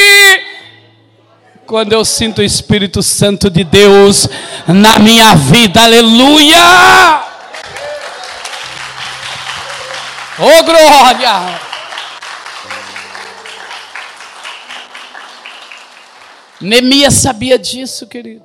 quando 1.66 1.92
eu 1.92 2.04
sinto 2.04 2.38
o 2.38 2.44
Espírito 2.44 3.02
Santo 3.02 3.50
de 3.50 3.64
Deus 3.64 4.28
na 4.68 5.00
minha 5.00 5.34
vida, 5.34 5.82
aleluia! 5.82 7.24
Oh 10.38 10.62
glória! 10.62 11.60
Neemias 16.60 17.14
sabia 17.14 17.58
disso, 17.58 18.06
querido. 18.06 18.44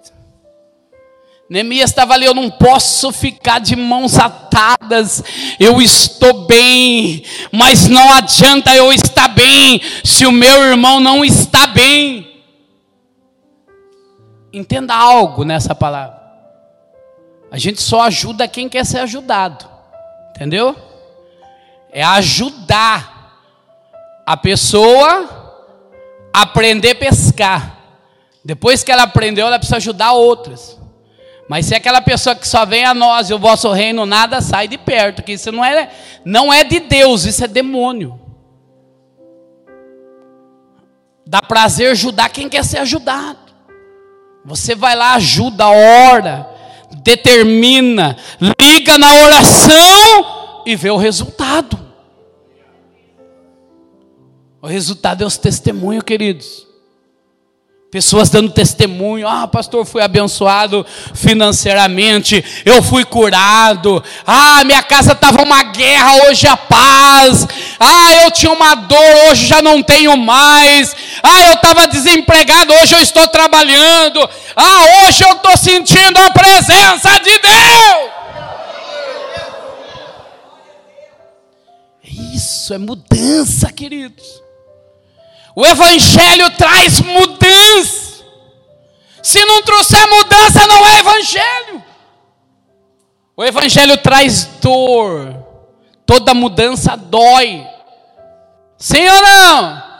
Neemias 1.49 1.91
estava 1.91 2.13
ali, 2.13 2.25
eu 2.25 2.33
não 2.33 2.49
posso 2.49 3.11
ficar 3.11 3.59
de 3.59 3.75
mãos 3.75 4.17
atadas, 4.17 5.23
eu 5.59 5.81
estou 5.81 6.45
bem, 6.45 7.23
mas 7.51 7.87
não 7.87 8.11
adianta 8.13 8.73
eu 8.73 8.91
estar 8.91 9.27
bem 9.27 9.81
se 10.03 10.25
o 10.25 10.31
meu 10.31 10.63
irmão 10.63 10.99
não 10.99 11.23
está 11.23 11.67
bem. 11.67 12.10
Entenda 14.53 14.93
algo 14.93 15.43
nessa 15.43 15.73
palavra. 15.73 16.19
A 17.51 17.57
gente 17.57 17.81
só 17.81 18.01
ajuda 18.01 18.47
quem 18.47 18.69
quer 18.69 18.85
ser 18.85 18.99
ajudado. 18.99 19.65
Entendeu? 20.29 20.75
É 21.91 22.03
ajudar 22.03 23.11
a 24.25 24.37
pessoa 24.37 25.29
a 26.33 26.41
aprender 26.43 26.91
a 26.91 26.95
pescar. 26.95 27.77
Depois 28.43 28.83
que 28.83 28.91
ela 28.91 29.03
aprendeu, 29.03 29.47
ela 29.47 29.59
precisa 29.59 29.77
ajudar 29.77 30.13
outras. 30.13 30.79
Mas 31.47 31.65
se 31.65 31.73
é 31.73 31.77
aquela 31.77 32.01
pessoa 32.01 32.33
que 32.33 32.47
só 32.47 32.65
vem 32.65 32.85
a 32.85 32.93
nós 32.93 33.29
e 33.29 33.33
o 33.33 33.39
vosso 33.39 33.69
reino 33.71 34.05
nada 34.05 34.39
sai 34.39 34.69
de 34.69 34.77
perto, 34.77 35.21
que 35.21 35.33
isso 35.33 35.51
não 35.51 35.63
é, 35.63 35.91
não 36.23 36.51
é 36.51 36.63
de 36.63 36.79
Deus, 36.79 37.25
isso 37.25 37.43
é 37.43 37.47
demônio. 37.47 38.19
Dá 41.25 41.41
prazer 41.41 41.91
ajudar 41.91 42.29
quem 42.29 42.47
quer 42.47 42.63
ser 42.63 42.77
ajudado. 42.77 43.50
Você 44.43 44.73
vai 44.73 44.95
lá, 44.95 45.13
ajuda, 45.13 45.67
ora, 45.67 46.49
determina, 47.03 48.17
liga 48.59 48.97
na 48.97 49.13
oração 49.13 50.63
e 50.65 50.75
vê 50.75 50.89
o 50.89 50.97
resultado. 50.97 51.79
O 54.61 54.67
resultado 54.67 55.23
é 55.23 55.25
os 55.25 55.37
testemunhos, 55.37 56.03
queridos. 56.03 56.71
Pessoas 57.91 58.29
dando 58.29 58.49
testemunho, 58.53 59.27
ah, 59.27 59.45
pastor, 59.49 59.85
fui 59.85 60.01
abençoado 60.01 60.85
financeiramente, 61.13 62.41
eu 62.63 62.81
fui 62.81 63.03
curado, 63.03 64.01
ah, 64.25 64.63
minha 64.63 64.81
casa 64.81 65.11
estava 65.11 65.43
uma 65.43 65.61
guerra, 65.61 66.29
hoje 66.29 66.47
a 66.47 66.55
paz, 66.55 67.45
ah, 67.77 68.23
eu 68.23 68.31
tinha 68.31 68.49
uma 68.49 68.75
dor, 68.75 69.29
hoje 69.29 69.45
já 69.45 69.61
não 69.61 69.83
tenho 69.83 70.15
mais, 70.15 70.95
ah, 71.23 71.41
eu 71.47 71.53
estava 71.53 71.87
desempregado, 71.87 72.73
hoje 72.73 72.95
eu 72.95 73.01
estou 73.01 73.27
trabalhando, 73.27 74.27
ah, 74.55 75.05
hoje 75.05 75.23
eu 75.23 75.33
estou 75.33 75.55
sentindo 75.57 76.17
a 76.17 76.31
presença 76.31 77.19
de 77.19 77.39
Deus. 77.39 78.11
Isso 82.33 82.73
é 82.73 82.77
mudança, 82.77 83.71
queridos. 83.71 84.41
O 85.55 85.65
Evangelho 85.65 86.49
traz 86.51 87.01
mudança. 87.01 88.23
Se 89.21 89.43
não 89.45 89.61
trouxer 89.61 90.07
mudança, 90.07 90.65
não 90.65 90.87
é 90.87 90.99
Evangelho. 90.99 91.83
O 93.35 93.43
Evangelho 93.43 93.97
traz 93.97 94.45
dor. 94.61 95.35
Toda 96.05 96.33
mudança 96.33 96.95
dói. 96.95 97.65
Sim 98.77 99.07
ou 99.07 99.21
não? 99.21 99.90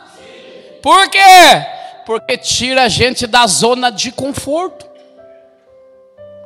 Por 0.81 1.09
quê? 1.09 1.19
Porque 2.05 2.37
tira 2.37 2.83
a 2.83 2.89
gente 2.89 3.27
da 3.27 3.45
zona 3.47 3.91
de 3.91 4.11
conforto. 4.11 4.89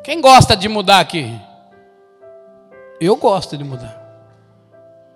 Quem 0.04 0.22
gosta 0.22 0.56
de 0.56 0.68
mudar 0.68 1.00
aqui? 1.00 1.34
Eu 3.00 3.16
gosto 3.16 3.58
de 3.58 3.64
mudar. 3.64 4.04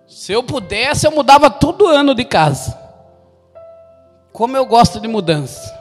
Se 0.07 0.31
eu 0.31 0.41
pudesse, 0.41 1.05
eu 1.05 1.11
mudava 1.11 1.49
todo 1.49 1.85
ano 1.85 2.15
de 2.15 2.25
casa. 2.25 2.77
Como 4.33 4.57
eu 4.57 4.65
gosto 4.65 4.99
de 4.99 5.07
mudança. 5.07 5.77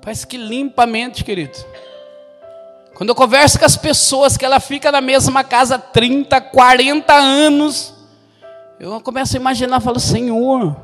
Parece 0.00 0.26
que 0.26 0.36
limpa 0.36 0.84
a 0.84 0.86
mente, 0.86 1.24
querido. 1.24 1.58
Quando 2.94 3.10
eu 3.10 3.14
converso 3.14 3.58
com 3.58 3.64
as 3.64 3.76
pessoas 3.76 4.36
que 4.36 4.44
ela 4.44 4.60
fica 4.60 4.90
na 4.90 5.00
mesma 5.00 5.44
casa 5.44 5.78
30, 5.78 6.40
40 6.40 7.12
anos, 7.12 7.92
eu 8.80 8.98
começo 9.02 9.36
a 9.36 9.40
imaginar, 9.40 9.80
falo, 9.80 10.00
Senhor, 10.00 10.74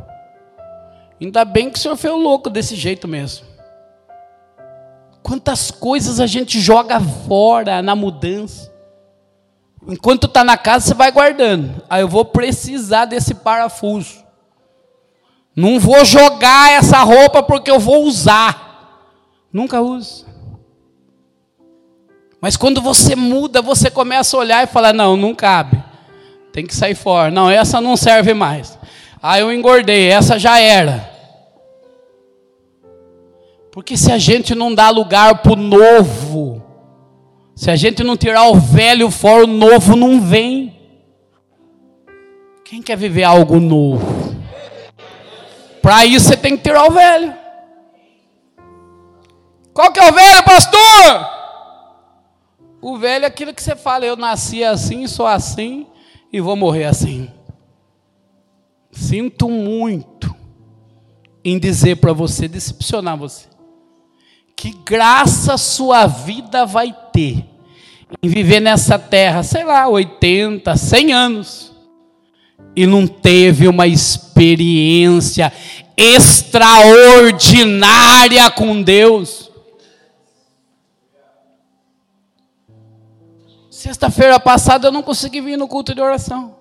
ainda 1.25 1.45
bem 1.45 1.71
que 1.71 1.79
o 1.79 1.81
Senhor 1.81 1.97
foi 1.97 2.11
louco 2.11 2.51
desse 2.51 2.75
jeito 2.75 3.07
mesmo. 3.07 3.47
Quantas 5.23 5.71
coisas 5.71 6.19
a 6.19 6.27
gente 6.27 6.61
joga 6.61 7.01
fora 7.01 7.81
na 7.81 7.95
mudança. 7.95 8.73
Enquanto 9.87 10.27
está 10.27 10.43
na 10.43 10.57
casa, 10.57 10.87
você 10.87 10.95
vai 10.95 11.13
guardando. 11.13 11.83
Aí 11.89 12.03
eu 12.03 12.09
vou 12.09 12.25
precisar 12.25 13.05
desse 13.05 13.35
parafuso. 13.35 14.23
Não 15.55 15.79
vou 15.79 16.05
jogar 16.05 16.73
essa 16.73 16.99
roupa 17.03 17.43
porque 17.43 17.71
eu 17.71 17.79
vou 17.79 18.05
usar. 18.05 19.09
Nunca 19.53 19.81
uso. 19.81 20.27
Mas 22.41 22.57
quando 22.57 22.81
você 22.81 23.15
muda, 23.15 23.63
você 23.63 23.91
começa 23.91 24.37
a 24.37 24.41
olhar 24.41 24.65
e 24.65 24.67
falar: 24.67 24.93
não, 24.93 25.17
não 25.17 25.35
cabe. 25.35 25.83
Tem 26.53 26.67
que 26.67 26.75
sair 26.75 26.95
fora. 26.95 27.31
Não, 27.31 27.49
essa 27.49 27.81
não 27.81 27.97
serve 27.97 28.35
mais. 28.35 28.79
Ah, 29.23 29.39
eu 29.39 29.53
engordei, 29.53 30.09
essa 30.09 30.39
já 30.39 30.59
era. 30.59 31.12
Porque 33.73 33.97
se 33.97 34.13
a 34.13 34.19
gente 34.19 34.55
não 34.55 34.73
dá 34.73 34.91
lugar 34.91 35.43
para 35.43 35.53
o 35.53 35.57
novo, 35.57 36.63
Se 37.55 37.71
a 37.71 37.77
gente 37.77 38.03
não 38.03 38.17
tirar 38.17 38.49
o 38.49 38.55
velho 38.55 39.11
fora, 39.11 39.45
o 39.45 39.47
novo 39.47 39.95
não 39.95 40.21
vem. 40.21 40.75
Quem 42.65 42.83
quer 42.83 42.97
viver 42.97 43.25
algo 43.25 43.61
novo? 43.61 44.35
Para 45.81 46.07
isso 46.07 46.29
você 46.29 46.37
tem 46.37 46.57
que 46.57 46.63
tirar 46.63 46.87
o 46.87 46.91
velho. 46.91 47.35
Qual 49.75 49.93
que 49.93 50.01
é 50.01 50.09
o 50.09 50.13
velho, 50.13 50.43
pastor? 50.43 51.31
O 52.81 52.97
velho 52.97 53.25
é 53.25 53.29
aquilo 53.29 53.55
que 53.55 53.63
você 53.63 53.77
fala, 53.77 54.07
eu 54.07 54.17
nasci 54.17 54.65
assim, 54.65 55.07
sou 55.07 55.27
assim 55.27 55.87
e 56.33 56.41
vou 56.41 56.57
morrer 56.57 56.85
assim. 56.85 57.31
Sinto 58.91 59.49
muito 59.49 60.35
em 61.45 61.59
dizer 61.59 61.97
para 61.97 62.13
você, 62.13 62.49
decepcionar 62.49 63.17
você, 63.17 63.47
que 64.57 64.71
graça 64.85 65.57
sua 65.57 66.07
vida 66.07 66.65
vai 66.65 66.95
ter 67.13 67.45
em 68.23 68.29
viver 68.29 68.61
nessa 68.61 68.99
terra, 68.99 69.43
sei 69.43 69.65
lá, 69.65 69.89
80, 69.89 70.77
100 70.77 71.13
anos, 71.13 71.73
e 72.75 72.87
não 72.87 73.07
teve 73.07 73.69
uma 73.69 73.87
experiência 73.87 75.53
extraordinária 75.97 78.51
com 78.51 78.83
Deus. 78.83 79.51
Sexta-feira 83.71 84.39
passada 84.39 84.89
eu 84.89 84.93
não 84.93 85.03
consegui 85.03 85.41
vir 85.41 85.57
no 85.57 85.67
culto 85.67 85.95
de 85.95 86.01
oração. 86.01 86.61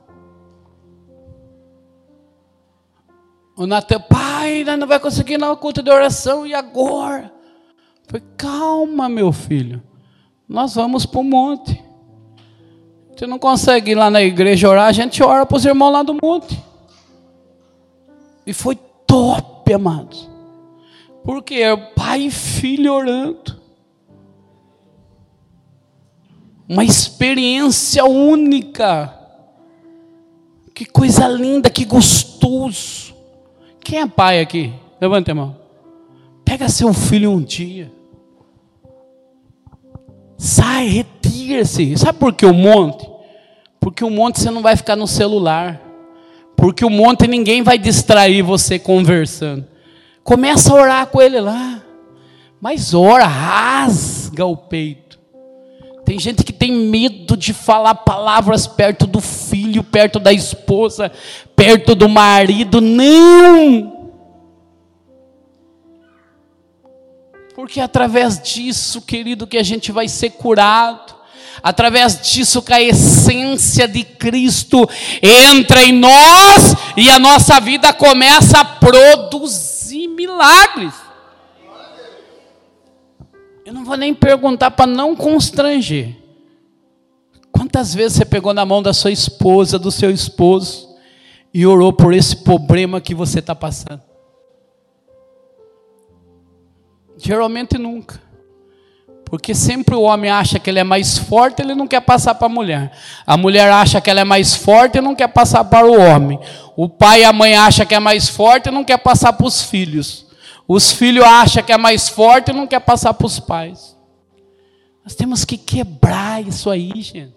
O 3.56 3.67
Natan, 3.67 3.99
pai, 3.99 4.63
não 4.63 4.88
vai 4.88 4.99
conseguir 4.99 5.34
ir 5.34 5.38
no 5.38 5.56
culto 5.58 5.84
de 5.84 5.91
oração, 5.91 6.47
e 6.47 6.54
agora? 6.54 7.40
Falei, 8.12 8.28
calma, 8.38 9.08
meu 9.08 9.32
filho, 9.32 9.82
nós 10.47 10.76
vamos 10.76 11.06
para 11.06 11.19
o 11.21 11.24
monte. 11.24 11.82
Você 13.15 13.26
não 13.26 13.39
consegue 13.39 13.91
ir 13.91 13.95
lá 13.95 14.10
na 14.10 14.21
igreja 14.21 14.69
orar, 14.69 14.88
a 14.88 14.91
gente 14.91 15.24
ora 15.24 15.45
para 15.45 15.56
os 15.56 15.65
irmãos 15.65 15.91
lá 15.91 16.04
do 16.04 16.17
monte. 16.21 16.62
E 18.45 18.54
foi 18.54 18.78
top, 19.08 19.74
amados. 19.74 20.30
Porque 21.24 21.56
é 21.56 21.76
pai 21.76 22.24
e 22.24 22.32
filho 22.32 22.93
orando. 22.93 23.62
Uma 26.67 26.84
experiência 26.84 28.04
única. 28.06 29.17
Que 30.74 30.86
coisa 30.86 31.28
linda, 31.28 31.69
que 31.69 31.86
gostoso. 31.86 33.13
Quem 33.82 34.00
é 34.00 34.08
pai 34.08 34.41
aqui? 34.41 34.74
Levante 35.00 35.30
a 35.32 35.36
mão. 35.36 35.56
Pega 36.43 36.67
seu 36.67 36.93
filho 36.93 37.32
um 37.32 37.41
dia. 37.41 37.91
Sai, 40.43 40.88
retira-se. 40.88 41.95
Sabe 41.95 42.17
por 42.17 42.34
que 42.34 42.47
o 42.47 42.54
monte? 42.54 43.08
Porque 43.80 44.04
o 44.04 44.10
monte 44.10 44.39
você 44.39 44.49
não 44.49 44.63
vai 44.63 44.75
ficar 44.75 44.95
no 44.95 45.06
celular. 45.06 45.80
Porque 46.58 46.84
o 46.84 46.89
monte 46.89 47.27
ninguém 47.27 47.62
vai 47.62 47.77
distrair 47.77 48.41
você 48.41 48.80
conversando. 48.80 49.67
Começa 50.23 50.73
a 50.73 50.82
orar 50.82 51.06
com 51.06 51.21
ele 51.21 51.39
lá. 51.39 51.84
Mas 52.60 52.91
ora, 52.95 53.27
rasga 53.27 54.43
o 54.43 54.58
peito. 54.58 55.19
Tem 56.04 56.19
gente 56.19 56.43
que 56.43 56.51
tem 56.51 56.71
medo 56.71 57.38
de 57.38 57.54
falar 57.54 57.93
palavras 57.93 58.65
perto 58.65 59.06
do 59.06 59.21
filho, 59.21 59.84
perto 59.84 60.19
da 60.19 60.34
esposa, 60.34 61.12
perto 61.56 61.93
do 61.93 62.10
marido. 62.10 62.82
Não! 62.82 64.01
Porque 67.62 67.80
é 67.80 67.84
através 67.84 68.41
disso, 68.41 69.04
querido, 69.04 69.45
que 69.45 69.56
a 69.56 69.62
gente 69.62 69.91
vai 69.91 70.08
ser 70.08 70.32
curado 70.32 71.13
através 71.62 72.19
disso 72.19 72.60
que 72.60 72.74
a 72.74 72.82
essência 72.82 73.88
de 73.88 74.04
Cristo 74.04 74.89
entra 75.21 75.84
em 75.84 75.91
nós 75.91 76.74
e 76.97 77.08
a 77.12 77.19
nossa 77.19 77.60
vida 77.60 77.93
começa 77.93 78.62
a 78.62 78.65
produzir 78.65 80.08
milagres. 80.08 80.91
Eu 83.63 83.76
não 83.76 83.86
vou 83.86 83.95
nem 83.95 84.12
perguntar 84.12 84.71
para 84.71 84.88
não 84.88 85.15
constranger. 85.15 86.17
Quantas 87.52 87.93
vezes 87.93 88.17
você 88.17 88.26
pegou 88.26 88.56
na 88.56 88.65
mão 88.65 88.82
da 88.82 88.91
sua 88.91 89.12
esposa, 89.12 89.78
do 89.78 89.91
seu 89.91 90.10
esposo, 90.10 90.95
e 91.54 91.63
orou 91.63 91.93
por 91.93 92.12
esse 92.12 92.38
problema 92.38 93.00
que 93.00 93.13
você 93.13 93.38
está 93.38 93.54
passando? 93.54 94.11
Geralmente 97.21 97.77
nunca. 97.77 98.19
Porque 99.25 99.53
sempre 99.53 99.95
o 99.95 100.01
homem 100.01 100.29
acha 100.29 100.60
que 100.60 100.69
ele 100.69 100.79
é 100.79 100.84
mais 100.84 101.17
forte, 101.17 101.62
ele 101.62 101.75
não 101.75 101.88
quer 101.88 102.01
passar 102.01 102.36
para 102.36 102.47
a 102.47 102.49
mulher. 102.49 102.91
A 103.25 103.38
mulher 103.38 103.71
acha 103.71 104.01
que 104.01 104.10
ela 104.10 104.21
é 104.21 104.25
mais 104.25 104.55
forte 104.55 104.97
e 104.97 105.01
não 105.01 105.15
quer 105.15 105.27
passar 105.27 105.63
para 105.63 105.86
o 105.86 105.97
homem. 105.97 106.39
O 106.75 106.89
pai 106.89 107.21
e 107.21 107.23
a 107.23 107.31
mãe 107.31 107.55
acham 107.55 107.86
que 107.86 107.95
é 107.95 107.99
mais 107.99 108.27
forte 108.27 108.67
e 108.67 108.71
não 108.71 108.84
quer 108.84 108.97
passar 108.97 109.31
para 109.34 109.45
os 109.45 109.62
filhos. 109.62 110.25
Os 110.67 110.91
filhos 110.91 111.23
acham 111.23 111.63
que 111.63 111.71
é 111.71 111.77
mais 111.77 112.10
forte 112.10 112.49
e 112.49 112.53
não 112.53 112.67
quer 112.67 112.79
passar 112.81 113.13
para 113.13 113.27
os 113.27 113.39
pais. 113.39 113.95
Nós 115.03 115.15
temos 115.15 115.45
que 115.45 115.57
quebrar 115.57 116.45
isso 116.45 116.69
aí, 116.69 117.01
gente. 117.01 117.36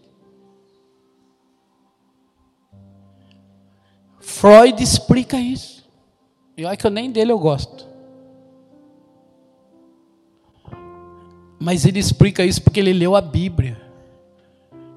Freud 4.19 4.83
explica 4.83 5.37
isso. 5.37 5.85
E 6.57 6.65
olha 6.65 6.77
que 6.77 6.87
eu 6.87 6.91
nem 6.91 7.11
dele 7.11 7.31
eu 7.31 7.39
gosto. 7.39 7.94
Mas 11.65 11.87
ele 11.87 11.99
explica 11.99 12.45
isso 12.45 12.61
porque 12.61 12.79
ele 12.79 12.93
leu 12.93 13.17
a 13.17 13.23
Bíblia. 13.23 13.81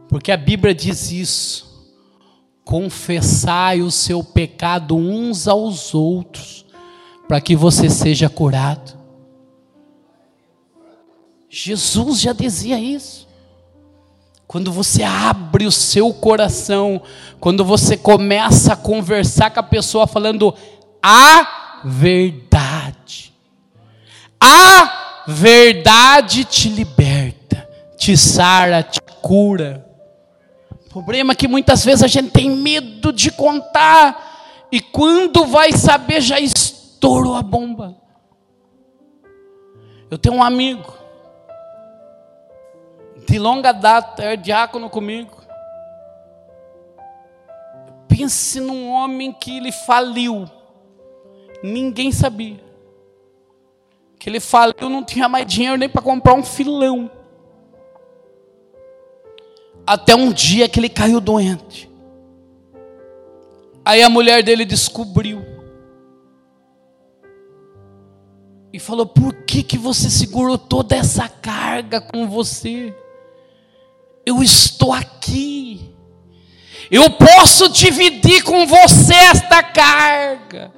Porque 0.10 0.34
a 0.34 0.36
Bíblia 0.36 0.76
diz 0.76 1.14
isso. 1.14 1.88
Confessai 2.66 3.82
o 3.82 3.90
seu 3.90 4.22
pecado 4.22 4.98
uns 4.98 5.48
aos 5.48 5.96
outros, 5.96 6.66
para 7.26 7.40
que 7.40 7.56
você 7.56 7.90
seja 7.90 8.28
curado. 8.28 9.00
Jesus 11.50 12.20
já 12.20 12.34
dizia 12.34 12.78
isso. 12.78 13.26
Quando 14.46 14.70
você 14.70 15.04
abre 15.04 15.66
o 15.66 15.72
seu 15.72 16.14
coração, 16.14 17.02
quando 17.40 17.64
você 17.64 17.96
começa 17.96 18.74
a 18.74 18.78
conversar 18.78 19.52
com 19.52 19.62
a 19.62 19.64
pessoa 19.64 20.06
falando 20.06 20.54
a 21.02 21.80
verdade. 21.86 23.34
A 24.38 25.07
Verdade 25.30 26.46
te 26.46 26.70
liberta, 26.70 27.68
te 27.98 28.16
sara, 28.16 28.82
te 28.82 29.02
cura. 29.22 29.86
O 30.86 30.90
problema 30.90 31.34
é 31.34 31.36
que 31.36 31.50
muitas 31.50 31.84
vezes 31.84 32.02
a 32.02 32.08
gente 32.08 32.32
tem 32.32 32.50
medo 32.50 33.12
de 33.12 33.30
contar, 33.30 34.68
e 34.72 34.80
quando 34.80 35.46
vai 35.46 35.74
saber, 35.74 36.22
já 36.22 36.40
estourou 36.40 37.36
a 37.36 37.42
bomba. 37.42 37.98
Eu 40.10 40.18
tenho 40.18 40.36
um 40.36 40.44
amigo, 40.44 40.94
de 43.28 43.38
longa 43.38 43.74
data, 43.74 44.24
é 44.24 44.38
diácono 44.38 44.90
comigo. 44.90 45.36
Pense 48.08 48.62
num 48.62 48.90
homem 48.90 49.34
que 49.34 49.58
ele 49.58 49.74
faliu, 49.74 50.50
ninguém 51.62 52.14
sabia 52.14 52.67
que 54.28 54.32
ele 54.32 54.40
faliu, 54.42 54.90
não 54.90 55.06
tinha 55.06 55.30
mais 55.30 55.48
dinheiro 55.48 55.78
nem 55.78 55.88
para 55.88 56.02
comprar 56.02 56.34
um 56.34 56.44
filão. 56.44 57.10
Até 59.86 60.14
um 60.14 60.34
dia 60.34 60.68
que 60.68 60.82
ele 60.82 60.90
caiu 60.90 61.22
doente. 61.22 61.90
Aí 63.86 64.04
a 64.04 64.10
mulher 64.10 64.44
dele 64.44 64.66
descobriu. 64.66 65.46
E 68.74 68.80
falou: 68.80 69.06
Por 69.06 69.34
que, 69.46 69.64
que 69.64 69.78
você 69.78 70.10
segurou 70.10 70.58
toda 70.58 70.94
essa 70.94 71.30
carga 71.30 72.02
com 72.02 72.28
você? 72.28 72.94
Eu 74.26 74.44
estou 74.44 74.92
aqui. 74.92 75.96
Eu 76.92 77.10
posso 77.12 77.70
dividir 77.70 78.44
com 78.44 78.68
você 78.68 79.14
esta 79.14 79.64
carga 79.64 80.77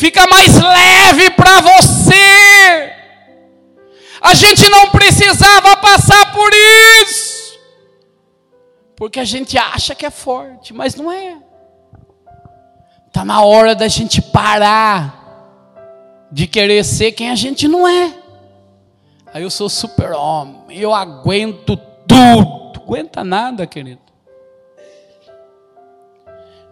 fica 0.00 0.26
mais 0.28 0.58
leve 0.58 1.28
para 1.32 1.60
você. 1.60 2.90
A 4.22 4.32
gente 4.32 4.66
não 4.70 4.88
precisava 4.88 5.76
passar 5.76 6.32
por 6.32 6.50
isso, 7.02 7.58
porque 8.96 9.20
a 9.20 9.24
gente 9.24 9.58
acha 9.58 9.94
que 9.94 10.06
é 10.06 10.10
forte, 10.10 10.72
mas 10.72 10.94
não 10.94 11.12
é. 11.12 11.36
Está 13.08 13.26
na 13.26 13.42
hora 13.42 13.74
da 13.74 13.88
gente 13.88 14.22
parar 14.22 15.20
de 16.32 16.46
querer 16.46 16.82
ser 16.82 17.12
quem 17.12 17.28
a 17.28 17.34
gente 17.34 17.68
não 17.68 17.86
é. 17.86 18.14
Aí 19.34 19.42
eu 19.42 19.50
sou 19.50 19.68
super-homem, 19.68 20.62
eu 20.70 20.94
aguento 20.94 21.76
tudo. 22.08 22.80
Aguenta 22.90 23.22
nada, 23.22 23.66
querido. 23.66 24.00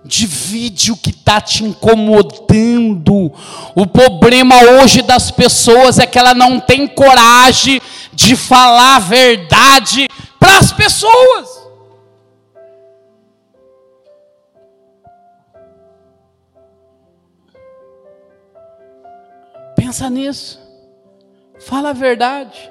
Divide 0.05 0.93
o 0.93 0.97
que 0.97 1.11
está 1.11 1.41
te 1.41 1.65
incomodando. 1.65 3.33
O 3.75 3.87
problema 3.87 4.57
hoje 4.63 5.03
das 5.03 5.31
pessoas 5.31 5.99
é 5.99 6.07
que 6.07 6.19
ela 6.19 6.35
não 6.35 6.61
tem 6.61 6.87
coragem 6.87 7.81
de 8.13 8.35
falar 8.37 8.97
a 8.97 9.01
verdade 9.01 10.09
para 10.39 10.59
pessoas. 10.79 11.69
Pensa 19.77 20.09
nisso. 20.09 20.61
Fala 21.61 21.91
a 21.91 21.93
verdade. 21.93 22.71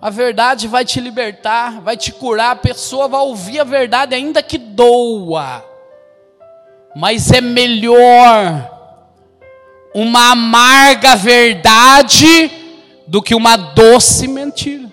A 0.00 0.10
verdade 0.10 0.66
vai 0.66 0.84
te 0.84 1.00
libertar, 1.00 1.80
vai 1.80 1.96
te 1.96 2.12
curar. 2.12 2.52
A 2.52 2.56
pessoa 2.56 3.08
vai 3.08 3.20
ouvir 3.20 3.60
a 3.60 3.64
verdade, 3.64 4.14
ainda 4.14 4.42
que 4.42 4.58
doa. 4.58 5.73
Mas 6.94 7.30
é 7.30 7.40
melhor 7.40 8.70
uma 9.94 10.32
amarga 10.32 11.16
verdade 11.16 12.50
do 13.06 13.22
que 13.22 13.34
uma 13.34 13.56
doce 13.56 14.28
mentira. 14.28 14.92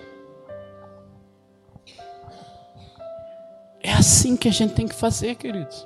É 3.82 3.92
assim 3.92 4.36
que 4.36 4.48
a 4.48 4.52
gente 4.52 4.74
tem 4.74 4.86
que 4.86 4.94
fazer, 4.94 5.34
queridos. 5.34 5.84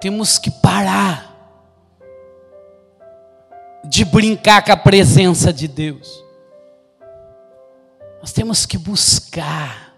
Temos 0.00 0.38
que 0.38 0.50
parar 0.50 1.34
de 3.84 4.04
brincar 4.04 4.64
com 4.64 4.72
a 4.72 4.76
presença 4.76 5.52
de 5.52 5.66
Deus. 5.66 6.22
Nós 8.20 8.32
temos 8.32 8.64
que 8.64 8.78
buscar 8.78 9.94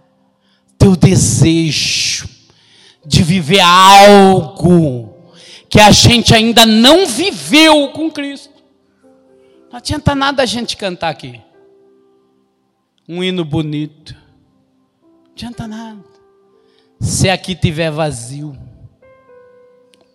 teu 0.79 0.97
desejo 0.97 2.06
de 3.07 3.23
viver 3.23 3.61
algo 3.61 5.15
que 5.71 5.81
a 5.81 5.91
gente 5.91 6.35
ainda 6.35 6.67
não 6.67 7.07
viveu 7.07 7.91
com 7.93 8.11
Cristo. 8.11 8.53
Não 9.71 9.79
adianta 9.79 10.15
nada 10.15 10.43
a 10.43 10.47
gente 10.47 10.77
cantar 10.77 11.11
aqui. 11.11 11.41
Um 13.09 13.23
hino 13.23 13.45
bonito. 13.45 14.15
Não 15.25 15.33
adianta 15.33 15.69
nada. 15.69 16.05
Se 16.99 17.29
aqui 17.29 17.55
tiver 17.55 17.91
vazio, 17.91 18.57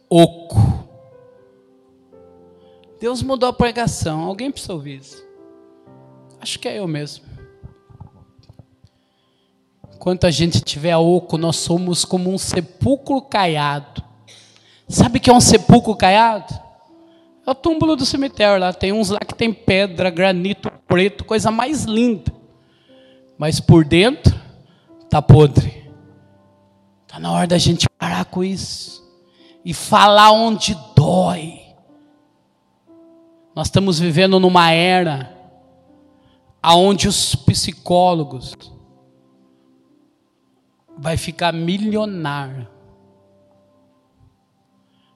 oco. 0.10 0.58
Deus 2.99 3.23
mudou 3.23 3.49
a 3.49 3.54
pregação. 3.54 4.21
Alguém 4.21 4.51
precisa 4.51 4.73
ouvir 4.73 4.99
isso? 4.99 5.25
Acho 6.39 6.60
que 6.60 6.67
é 6.67 6.80
eu 6.80 6.88
mesmo. 6.88 7.31
Enquanto 10.01 10.25
a 10.25 10.31
gente 10.31 10.61
tiver 10.61 10.97
oco, 10.97 11.37
nós 11.37 11.57
somos 11.57 12.03
como 12.03 12.33
um 12.33 12.37
sepulcro 12.39 13.21
caiado. 13.21 14.03
Sabe 14.87 15.19
o 15.19 15.21
que 15.21 15.29
é 15.29 15.33
um 15.33 15.39
sepulcro 15.39 15.95
caiado? 15.95 16.59
É 17.45 17.51
o 17.51 17.53
túmulo 17.53 17.95
do 17.95 18.03
cemitério 18.03 18.59
lá. 18.59 18.73
Tem 18.73 18.91
uns 18.91 19.11
lá 19.11 19.19
que 19.19 19.35
tem 19.35 19.53
pedra, 19.53 20.09
granito 20.09 20.71
preto, 20.87 21.23
coisa 21.23 21.51
mais 21.51 21.83
linda. 21.83 22.33
Mas 23.37 23.59
por 23.59 23.85
dentro 23.85 24.35
tá 25.07 25.21
podre. 25.21 25.87
Tá 27.05 27.19
na 27.19 27.31
hora 27.31 27.45
da 27.45 27.59
gente 27.59 27.87
parar 27.87 28.25
com 28.25 28.43
isso 28.43 29.07
e 29.63 29.71
falar 29.71 30.31
onde 30.31 30.75
dói. 30.95 31.61
Nós 33.55 33.67
estamos 33.67 33.99
vivendo 33.99 34.39
numa 34.39 34.71
era 34.71 35.31
aonde 36.59 37.07
os 37.07 37.35
psicólogos 37.35 38.70
vai 41.01 41.17
ficar 41.17 41.51
milionário. 41.51 42.67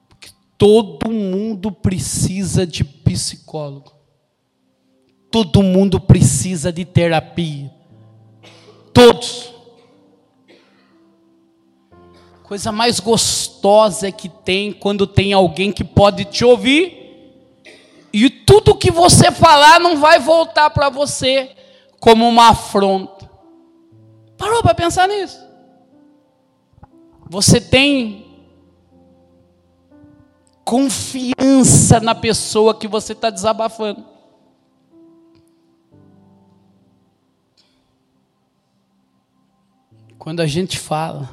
Porque 0.08 0.30
todo 0.58 1.08
mundo 1.08 1.70
precisa 1.70 2.66
de 2.66 2.82
psicólogo. 2.82 3.92
Todo 5.30 5.62
mundo 5.62 6.00
precisa 6.00 6.72
de 6.72 6.84
terapia. 6.84 7.72
Todos. 8.92 9.54
Coisa 12.42 12.72
mais 12.72 12.98
gostosa 12.98 14.10
que 14.10 14.28
tem 14.28 14.72
quando 14.72 15.06
tem 15.06 15.32
alguém 15.32 15.70
que 15.70 15.84
pode 15.84 16.24
te 16.24 16.44
ouvir. 16.44 16.96
E 18.12 18.28
tudo 18.28 18.74
que 18.74 18.90
você 18.90 19.30
falar 19.30 19.78
não 19.78 20.00
vai 20.00 20.18
voltar 20.18 20.70
para 20.70 20.88
você 20.88 21.54
como 22.00 22.26
uma 22.28 22.48
afronta. 22.48 23.30
Parou 24.36 24.62
para 24.62 24.74
pensar 24.74 25.06
nisso? 25.06 25.45
Você 27.28 27.60
tem 27.60 28.24
confiança 30.64 32.00
na 32.00 32.14
pessoa 32.14 32.74
que 32.74 32.86
você 32.86 33.12
está 33.12 33.30
desabafando. 33.30 34.04
Quando 40.18 40.40
a 40.40 40.46
gente 40.46 40.78
fala, 40.78 41.28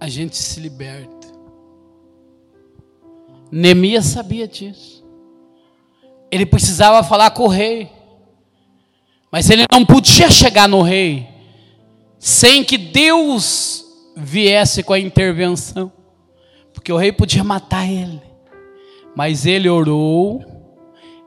a 0.00 0.08
gente 0.08 0.36
se 0.36 0.58
liberta. 0.60 1.28
Neemias 3.50 4.06
sabia 4.06 4.46
disso. 4.48 5.04
Ele 6.30 6.46
precisava 6.46 7.02
falar 7.06 7.30
com 7.32 7.44
o 7.44 7.48
rei, 7.48 7.92
mas 9.30 9.50
ele 9.50 9.64
não 9.70 9.84
podia 9.84 10.30
chegar 10.30 10.68
no 10.68 10.82
rei 10.82 11.31
sem 12.24 12.62
que 12.62 12.78
Deus 12.78 13.84
viesse 14.16 14.84
com 14.84 14.92
a 14.92 14.98
intervenção, 15.00 15.90
porque 16.72 16.92
o 16.92 16.96
rei 16.96 17.10
podia 17.10 17.42
matar 17.42 17.84
ele, 17.84 18.22
mas 19.12 19.44
ele 19.44 19.68
orou, 19.68 20.40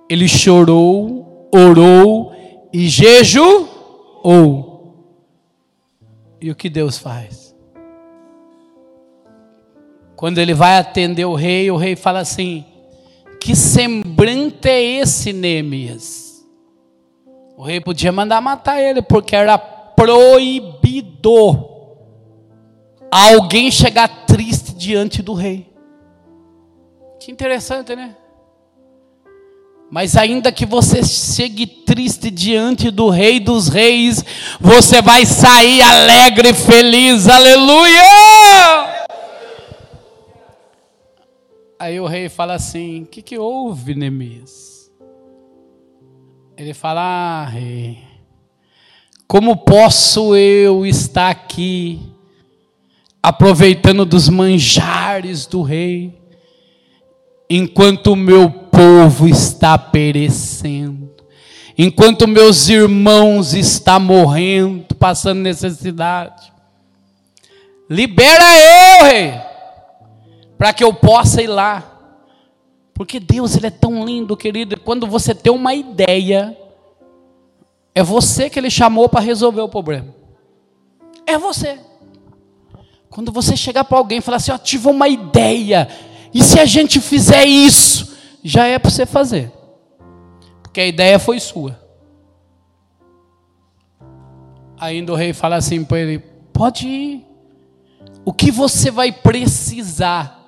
ele 0.10 0.26
chorou, 0.26 1.50
orou 1.54 2.32
e 2.72 2.88
jejuou. 2.88 3.74
E 6.40 6.50
o 6.50 6.56
que 6.56 6.70
Deus 6.70 6.98
faz? 6.98 7.54
Quando 10.16 10.38
ele 10.38 10.54
vai 10.54 10.78
atender 10.78 11.26
o 11.26 11.36
rei, 11.36 11.70
o 11.70 11.76
rei 11.76 11.98
fala 11.98 12.20
assim: 12.20 12.64
Que 13.42 13.54
semblante 13.54 14.70
é 14.70 14.82
esse, 14.82 15.34
Neemias? 15.34 16.48
O 17.58 17.64
rei 17.64 17.82
podia 17.82 18.14
mandar 18.14 18.40
matar 18.40 18.82
ele, 18.82 19.02
porque 19.02 19.36
era 19.36 19.75
proibido 19.96 21.70
alguém 23.12 23.72
chegar 23.72 24.26
triste 24.26 24.74
diante 24.76 25.22
do 25.22 25.34
rei. 25.34 25.74
Que 27.20 27.32
interessante, 27.32 27.96
né? 27.96 28.16
Mas 29.90 30.18
ainda 30.18 30.52
que 30.52 30.66
você 30.66 31.04
chegue 31.04 31.66
triste 31.66 32.30
diante 32.30 32.90
do 32.92 33.08
Rei 33.10 33.40
dos 33.40 33.68
Reis, 33.68 34.26
você 34.60 35.02
vai 35.02 35.26
sair 35.26 35.82
alegre 35.82 36.50
e 36.50 36.54
feliz, 36.54 37.30
aleluia! 37.30 38.04
Aí 41.78 42.00
o 42.00 42.08
rei 42.08 42.30
fala 42.30 42.56
assim: 42.56 43.04
O 43.04 43.06
que, 43.06 43.22
que 43.22 43.38
houve, 43.38 43.96
Neemias? 43.96 44.92
Ele 46.58 46.74
fala: 46.74 47.02
Ah, 47.02 47.46
rei, 47.46 48.00
como 49.28 49.58
posso 49.58 50.36
eu 50.36 50.86
estar 50.86 51.30
aqui, 51.30 52.00
aproveitando 53.22 54.06
dos 54.06 54.30
manjares 54.30 55.46
do 55.46 55.62
rei, 55.62 56.18
enquanto 57.50 58.14
o 58.14 58.16
meu 58.16 58.50
povo 58.50 59.28
está 59.28 59.78
perecendo, 59.78 61.12
enquanto 61.78 62.28
meus 62.28 62.70
irmãos 62.70 63.54
estão 63.54 64.00
morrendo, 64.00 64.94
passando 64.96 65.40
necessidade? 65.40 66.54
Libera 67.90 68.44
eu, 68.60 69.06
rei, 69.06 69.34
para 70.58 70.74
que 70.74 70.84
eu 70.84 70.94
possa 70.94 71.42
ir 71.42 71.48
lá. 71.48 71.92
Porque 72.94 73.20
Deus 73.20 73.56
ele 73.56 73.68
é 73.68 73.72
tão 73.72 74.06
lindo, 74.06 74.38
querido, 74.38 74.80
quando 74.80 75.06
você 75.06 75.36
tem 75.36 75.52
uma 75.52 75.74
ideia, 75.76 76.58
é 77.96 78.04
você 78.04 78.50
que 78.50 78.60
ele 78.60 78.70
chamou 78.70 79.08
para 79.08 79.22
resolver 79.22 79.62
o 79.62 79.70
problema. 79.70 80.14
É 81.26 81.38
você. 81.38 81.80
Quando 83.10 83.32
você 83.32 83.56
chegar 83.56 83.86
para 83.86 83.98
alguém 83.98 84.18
e 84.18 84.22
falar 84.22 84.36
assim, 84.36 84.52
eu 84.52 84.60
tive 84.60 84.90
uma 84.90 85.08
ideia, 85.08 85.88
e 86.34 86.44
se 86.44 86.60
a 86.60 86.66
gente 86.66 87.00
fizer 87.00 87.46
isso, 87.46 88.14
já 88.44 88.68
é 88.68 88.78
para 88.78 88.92
você 88.92 89.06
fazer. 89.06 89.50
Porque 90.62 90.82
a 90.82 90.86
ideia 90.86 91.18
foi 91.18 91.40
sua. 91.40 91.80
Ainda 94.78 95.14
o 95.14 95.16
rei 95.16 95.32
fala 95.32 95.56
assim 95.56 95.86
para 95.86 96.00
ele: 96.00 96.20
pode 96.52 96.86
ir. 96.86 97.26
O 98.26 98.34
que 98.34 98.52
você 98.52 98.92
vai 98.92 99.14
precisar? 99.14 100.44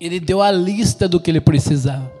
Ele 0.00 0.18
deu 0.18 0.40
a 0.40 0.50
lista 0.50 1.06
do 1.06 1.20
que 1.20 1.30
ele 1.30 1.42
precisava. 1.42 2.19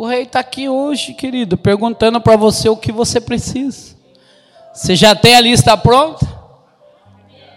O 0.00 0.06
rei 0.06 0.22
está 0.22 0.40
aqui 0.40 0.66
hoje, 0.66 1.12
querido, 1.12 1.58
perguntando 1.58 2.22
para 2.22 2.34
você 2.34 2.70
o 2.70 2.76
que 2.76 2.90
você 2.90 3.20
precisa. 3.20 3.94
Você 4.72 4.96
já 4.96 5.14
tem 5.14 5.36
a 5.36 5.42
lista 5.42 5.76
pronta? 5.76 6.26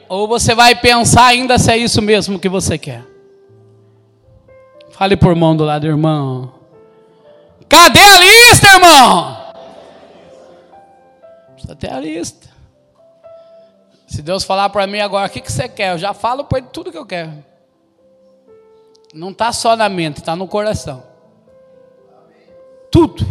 Ou 0.09 0.27
você 0.27 0.53
vai 0.53 0.75
pensar 0.75 1.27
ainda 1.27 1.57
se 1.57 1.71
é 1.71 1.77
isso 1.77 2.01
mesmo 2.01 2.37
que 2.37 2.49
você 2.49 2.77
quer? 2.77 3.05
Fale 4.91 5.15
por 5.15 5.33
mão 5.35 5.55
do 5.55 5.63
lado, 5.63 5.87
irmão. 5.87 6.53
Cadê 7.69 8.01
a 8.01 8.19
lista, 8.19 8.67
irmão? 8.73 9.37
Precisa 11.53 11.75
ter 11.77 11.93
a 11.93 11.99
lista. 12.01 12.49
Se 14.05 14.21
Deus 14.21 14.43
falar 14.43 14.67
para 14.67 14.85
mim 14.85 14.99
agora, 14.99 15.27
o 15.27 15.29
que, 15.29 15.39
que 15.39 15.49
você 15.49 15.69
quer? 15.69 15.93
Eu 15.93 15.97
já 15.97 16.13
falo 16.13 16.43
para 16.43 16.57
ele 16.57 16.67
tudo 16.73 16.91
que 16.91 16.97
eu 16.97 17.05
quero. 17.05 17.41
Não 19.13 19.29
está 19.29 19.53
só 19.53 19.77
na 19.77 19.87
mente, 19.87 20.17
está 20.17 20.35
no 20.35 20.45
coração. 20.45 21.12
Tudo. 22.93 23.25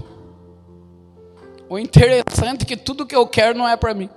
O 1.68 1.78
interessante 1.78 2.62
é 2.62 2.66
que 2.66 2.76
tudo 2.76 3.06
que 3.06 3.14
eu 3.14 3.24
quero 3.28 3.56
não 3.56 3.68
é 3.68 3.76
para 3.76 3.94
mim. 3.94 4.10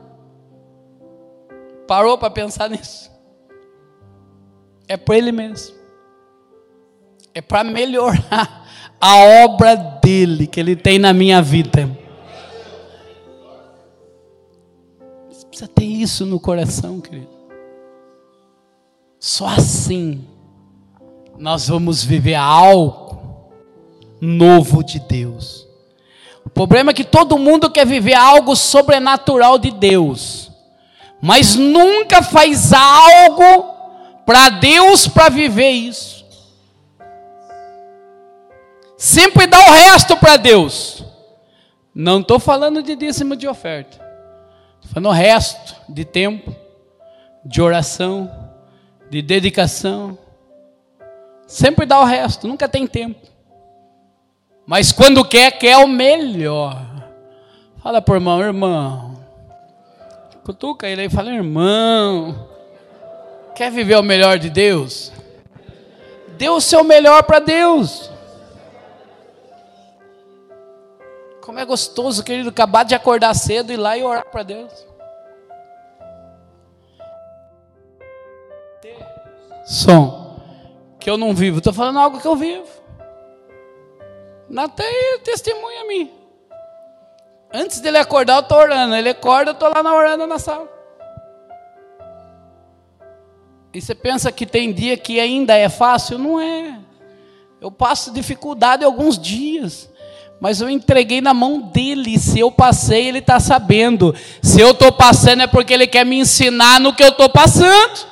Parou 1.87 2.17
para 2.17 2.31
pensar 2.31 2.67
nisso? 2.67 3.11
É 4.87 4.97
para 4.97 5.17
ele 5.19 5.31
mesmo. 5.31 5.75
É 7.31 7.41
para 7.41 7.63
melhorar 7.63 8.67
a 8.99 9.17
obra 9.43 9.75
dele 9.75 10.47
que 10.47 10.59
ele 10.59 10.75
tem 10.75 10.97
na 10.97 11.13
minha 11.13 11.43
vida. 11.43 11.95
Você 15.29 15.45
precisa 15.45 15.67
ter 15.67 15.85
isso 15.85 16.25
no 16.25 16.39
coração, 16.39 16.99
querido. 16.99 17.29
Só 19.19 19.45
assim 19.45 20.27
nós 21.37 21.67
vamos 21.67 22.03
viver 22.03 22.35
algo 22.35 23.04
novo 24.19 24.83
de 24.83 24.99
Deus. 24.99 25.67
O 26.45 26.49
problema 26.49 26.91
é 26.91 26.93
que 26.93 27.03
todo 27.03 27.39
mundo 27.39 27.69
quer 27.69 27.85
viver 27.85 28.13
algo 28.13 28.55
sobrenatural 28.55 29.57
de 29.57 29.71
Deus, 29.71 30.51
mas 31.21 31.55
nunca 31.55 32.21
faz 32.21 32.71
algo 32.71 33.73
para 34.25 34.49
Deus 34.49 35.07
para 35.07 35.29
viver 35.29 35.71
isso. 35.71 36.25
Sempre 38.97 39.45
dá 39.47 39.59
o 39.59 39.71
resto 39.71 40.15
para 40.17 40.37
Deus. 40.37 41.03
Não 41.93 42.21
estou 42.21 42.39
falando 42.39 42.81
de 42.83 42.95
dízimo 42.95 43.35
de 43.35 43.47
oferta. 43.47 43.97
Estou 44.75 44.93
falando 44.93 45.09
o 45.09 45.11
resto 45.11 45.75
de 45.87 46.05
tempo, 46.05 46.55
de 47.43 47.61
oração, 47.61 48.31
de 49.09 49.21
dedicação. 49.21 50.17
Sempre 51.47 51.85
dá 51.85 51.99
o 51.99 52.05
resto, 52.05 52.47
nunca 52.47 52.67
tem 52.67 52.87
tempo. 52.87 53.34
Mas 54.65 54.91
quando 54.91 55.23
quer, 55.23 55.51
quer 55.51 55.77
o 55.77 55.87
melhor. 55.87 56.81
Fala 57.81 58.01
por 58.01 58.15
irmão, 58.15 58.41
irmão. 58.41 59.15
Cutuca 60.43 60.87
ele 60.87 61.01
aí 61.01 61.07
e 61.07 61.09
fala, 61.09 61.31
irmão. 61.31 62.49
Quer 63.55 63.71
viver 63.71 63.95
o 63.95 64.03
melhor 64.03 64.39
de 64.39 64.49
Deus? 64.49 65.11
Dê 66.37 66.49
o 66.49 66.59
seu 66.59 66.83
melhor 66.83 67.23
para 67.23 67.39
Deus. 67.39 68.11
Como 71.41 71.59
é 71.59 71.65
gostoso, 71.65 72.23
querido, 72.23 72.49
acabar 72.49 72.83
de 72.83 72.95
acordar 72.95 73.33
cedo 73.35 73.69
e 73.69 73.75
ir 73.75 73.77
lá 73.77 73.95
e 73.95 74.03
orar 74.03 74.25
para 74.25 74.41
Deus. 74.41 74.71
Som. 79.63 80.39
Que 80.99 81.09
eu 81.09 81.17
não 81.17 81.35
vivo. 81.35 81.59
Estou 81.59 81.71
falando 81.71 81.99
algo 81.99 82.19
que 82.19 82.27
eu 82.27 82.35
vivo. 82.35 82.67
Até 84.55 85.17
testemunha 85.23 85.81
a 85.81 85.87
mim. 85.87 86.11
Antes 87.53 87.79
dele 87.79 87.97
acordar, 87.97 88.35
eu 88.35 88.39
estou 88.41 88.57
orando. 88.57 88.95
Ele 88.95 89.09
acorda, 89.09 89.51
eu 89.51 89.53
estou 89.53 89.69
lá 89.69 89.81
na 89.81 89.93
orando 89.93 90.27
na 90.27 90.37
sala. 90.37 90.69
E 93.73 93.81
você 93.81 93.95
pensa 93.95 94.31
que 94.31 94.45
tem 94.45 94.71
dia 94.71 94.95
que 94.97 95.19
ainda 95.19 95.55
é 95.55 95.67
fácil? 95.69 96.17
Não 96.17 96.39
é. 96.39 96.79
Eu 97.59 97.71
passo 97.71 98.13
dificuldade 98.13 98.85
alguns 98.85 99.17
dias. 99.17 99.89
Mas 100.39 100.61
eu 100.61 100.69
entreguei 100.69 101.21
na 101.21 101.33
mão 101.33 101.59
dele. 101.59 102.19
Se 102.19 102.39
eu 102.39 102.51
passei, 102.51 103.07
ele 103.07 103.19
está 103.19 103.39
sabendo. 103.39 104.13
Se 104.41 104.61
eu 104.61 104.71
estou 104.71 104.91
passando, 104.91 105.41
é 105.41 105.47
porque 105.47 105.73
ele 105.73 105.87
quer 105.87 106.05
me 106.05 106.17
ensinar 106.17 106.79
no 106.79 106.93
que 106.93 107.03
eu 107.03 107.09
estou 107.09 107.29
passando. 107.29 108.05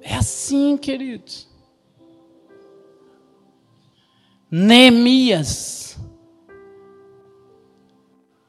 É 0.00 0.14
assim, 0.16 0.76
queridos. 0.76 1.48
Neemias. 4.56 5.98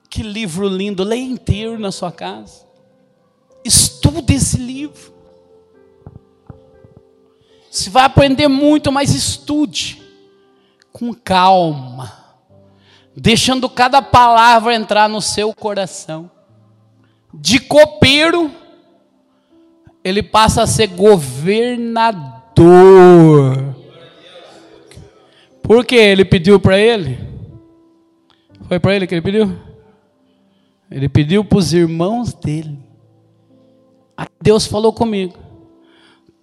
Que 0.08 0.22
livro 0.22 0.68
lindo. 0.68 1.04
Leia 1.04 1.24
inteiro 1.24 1.80
na 1.80 1.92
sua 1.92 2.12
casa. 2.12 2.64
Estude 3.64 4.36
esse 4.36 4.58
livro. 4.58 5.16
Você 7.72 7.90
vai 7.90 8.04
aprender 8.04 8.48
muito, 8.48 8.92
mas 8.92 9.16
estude 9.16 10.00
com 10.94 11.12
calma, 11.12 12.14
deixando 13.18 13.68
cada 13.68 14.00
palavra 14.00 14.76
entrar 14.76 15.10
no 15.10 15.24
seu 15.24 15.56
coração. 15.56 16.30
De 17.34 17.60
copeiro, 17.60 18.52
ele 20.04 20.22
passa 20.22 20.62
a 20.62 20.68
ser 20.68 20.86
governador. 20.86 22.36
Por 25.66 25.84
que 25.84 25.96
ele 25.96 26.24
pediu 26.24 26.60
para 26.60 26.78
ele? 26.78 27.18
Foi 28.68 28.80
para 28.80 28.96
ele 28.96 29.08
que 29.08 29.16
ele 29.16 29.22
pediu? 29.22 29.58
Ele 30.92 31.10
pediu 31.10 31.44
para 31.44 31.58
os 31.58 31.74
irmãos 31.74 32.34
dele. 32.34 32.78
Aí 34.16 34.28
Deus 34.42 34.68
falou 34.68 34.94
comigo: 34.94 35.36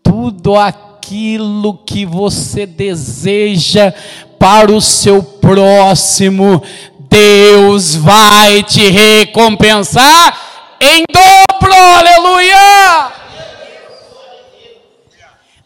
tudo 0.03 0.57
aquilo 0.57 1.79
que 1.79 2.05
você 2.05 2.67
deseja 2.67 3.95
para 4.41 4.73
o 4.73 4.81
seu 4.81 5.23
próximo, 5.23 6.61
Deus 7.09 7.95
vai 7.95 8.65
te 8.65 8.91
recompensar 8.91 10.77
em 10.81 11.05
dobro, 11.09 11.73
aleluia! 11.73 13.13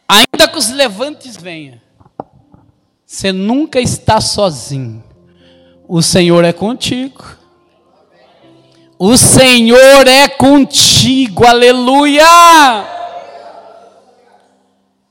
Ainda 0.07 0.47
que 0.47 0.59
os 0.59 0.69
levantes 0.69 1.39
venham, 1.39 1.81
você 3.07 3.31
nunca 3.31 3.81
está 3.81 4.21
sozinho, 4.21 5.03
o 5.87 6.03
Senhor 6.03 6.45
é 6.45 6.53
contigo. 6.53 7.25
O 8.99 9.17
Senhor 9.17 10.09
é 10.09 10.27
contigo, 10.27 11.47
aleluia! 11.47 12.25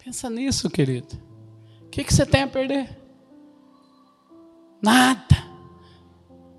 Pensa 0.03 0.29
nisso, 0.29 0.69
querido. 0.69 1.15
O 1.85 1.89
que, 1.89 2.03
você 2.03 2.25
tem 2.25 2.43
a 2.43 2.47
perder? 2.47 2.89
Nada. 4.81 5.45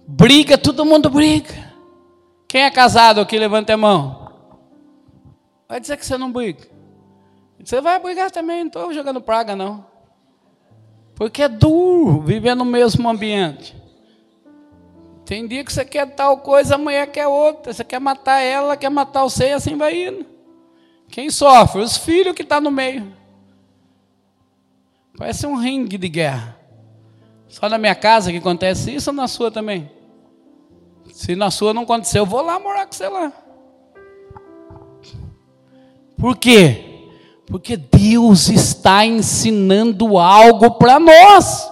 Briga, 0.06 0.56
todo 0.56 0.86
mundo 0.86 1.10
briga. 1.10 1.74
Quem 2.48 2.62
é 2.62 2.70
casado 2.70 3.20
aqui, 3.20 3.38
levanta 3.38 3.74
a 3.74 3.76
mão. 3.76 4.32
Vai 5.68 5.80
dizer 5.80 5.96
que 5.96 6.06
você 6.06 6.16
não 6.16 6.32
briga. 6.32 6.66
Você 7.62 7.80
vai 7.80 7.98
brigar 7.98 8.30
também, 8.30 8.60
não 8.60 8.68
estou 8.68 8.94
jogando 8.94 9.20
praga, 9.20 9.56
não. 9.56 9.84
Porque 11.16 11.42
é 11.42 11.48
duro 11.48 12.20
viver 12.20 12.54
no 12.54 12.64
mesmo 12.64 13.08
ambiente. 13.08 13.74
Tem 15.24 15.48
dia 15.48 15.64
que 15.64 15.72
você 15.72 15.84
quer 15.84 16.14
tal 16.14 16.38
coisa, 16.38 16.76
amanhã 16.76 17.06
quer 17.06 17.26
outra. 17.26 17.72
Você 17.72 17.82
quer 17.82 17.98
matar 17.98 18.40
ela, 18.40 18.76
quer 18.76 18.90
matar 18.90 19.24
o 19.24 19.30
e 19.40 19.52
assim 19.52 19.76
vai 19.76 20.08
indo. 20.08 20.26
Quem 21.08 21.30
sofre? 21.30 21.80
Os 21.80 21.96
filhos 21.96 22.34
que 22.34 22.42
estão 22.42 22.58
tá 22.58 22.60
no 22.60 22.70
meio. 22.70 23.12
Parece 25.16 25.46
um 25.46 25.56
ringue 25.56 25.96
de 25.96 26.08
guerra. 26.08 26.56
Só 27.48 27.68
na 27.68 27.78
minha 27.78 27.94
casa 27.94 28.30
que 28.30 28.38
acontece 28.38 28.94
isso 28.94 29.08
ou 29.08 29.16
na 29.16 29.26
sua 29.26 29.50
também? 29.50 29.90
Se 31.12 31.34
na 31.34 31.50
sua 31.50 31.72
não 31.72 31.82
aconteceu, 31.82 32.22
eu 32.22 32.26
vou 32.26 32.42
lá 32.42 32.58
morar 32.58 32.86
com 32.86 32.92
você 32.92 33.08
lá. 33.08 33.32
Por 36.18 36.36
quê? 36.36 36.95
Porque 37.46 37.76
Deus 37.76 38.48
está 38.48 39.06
ensinando 39.06 40.18
algo 40.18 40.72
para 40.72 40.98
nós. 40.98 41.70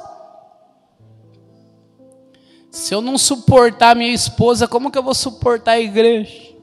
Se 2.70 2.95
eu 2.95 3.01
não 3.01 3.18
suportar 3.18 3.97
minha 3.97 4.12
esposa, 4.12 4.68
como 4.68 4.91
que 4.91 4.99
eu 4.99 5.03
vou 5.03 5.14
suportar 5.14 5.72
a 5.72 5.81
igreja? 5.81 6.55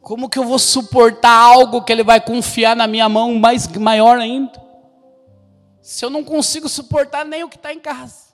Como 0.00 0.28
que 0.28 0.38
eu 0.38 0.44
vou 0.44 0.58
suportar 0.58 1.30
algo 1.30 1.82
que 1.82 1.92
ele 1.92 2.02
vai 2.02 2.20
confiar 2.20 2.74
na 2.74 2.86
minha 2.86 3.08
mão 3.08 3.34
mais 3.34 3.68
maior 3.68 4.18
ainda? 4.18 4.62
se 5.82 6.04
eu 6.04 6.08
não 6.08 6.22
consigo 6.22 6.68
suportar 6.68 7.24
nem 7.24 7.42
o 7.42 7.48
que 7.48 7.56
está 7.56 7.74
em 7.74 7.80
casa? 7.80 8.31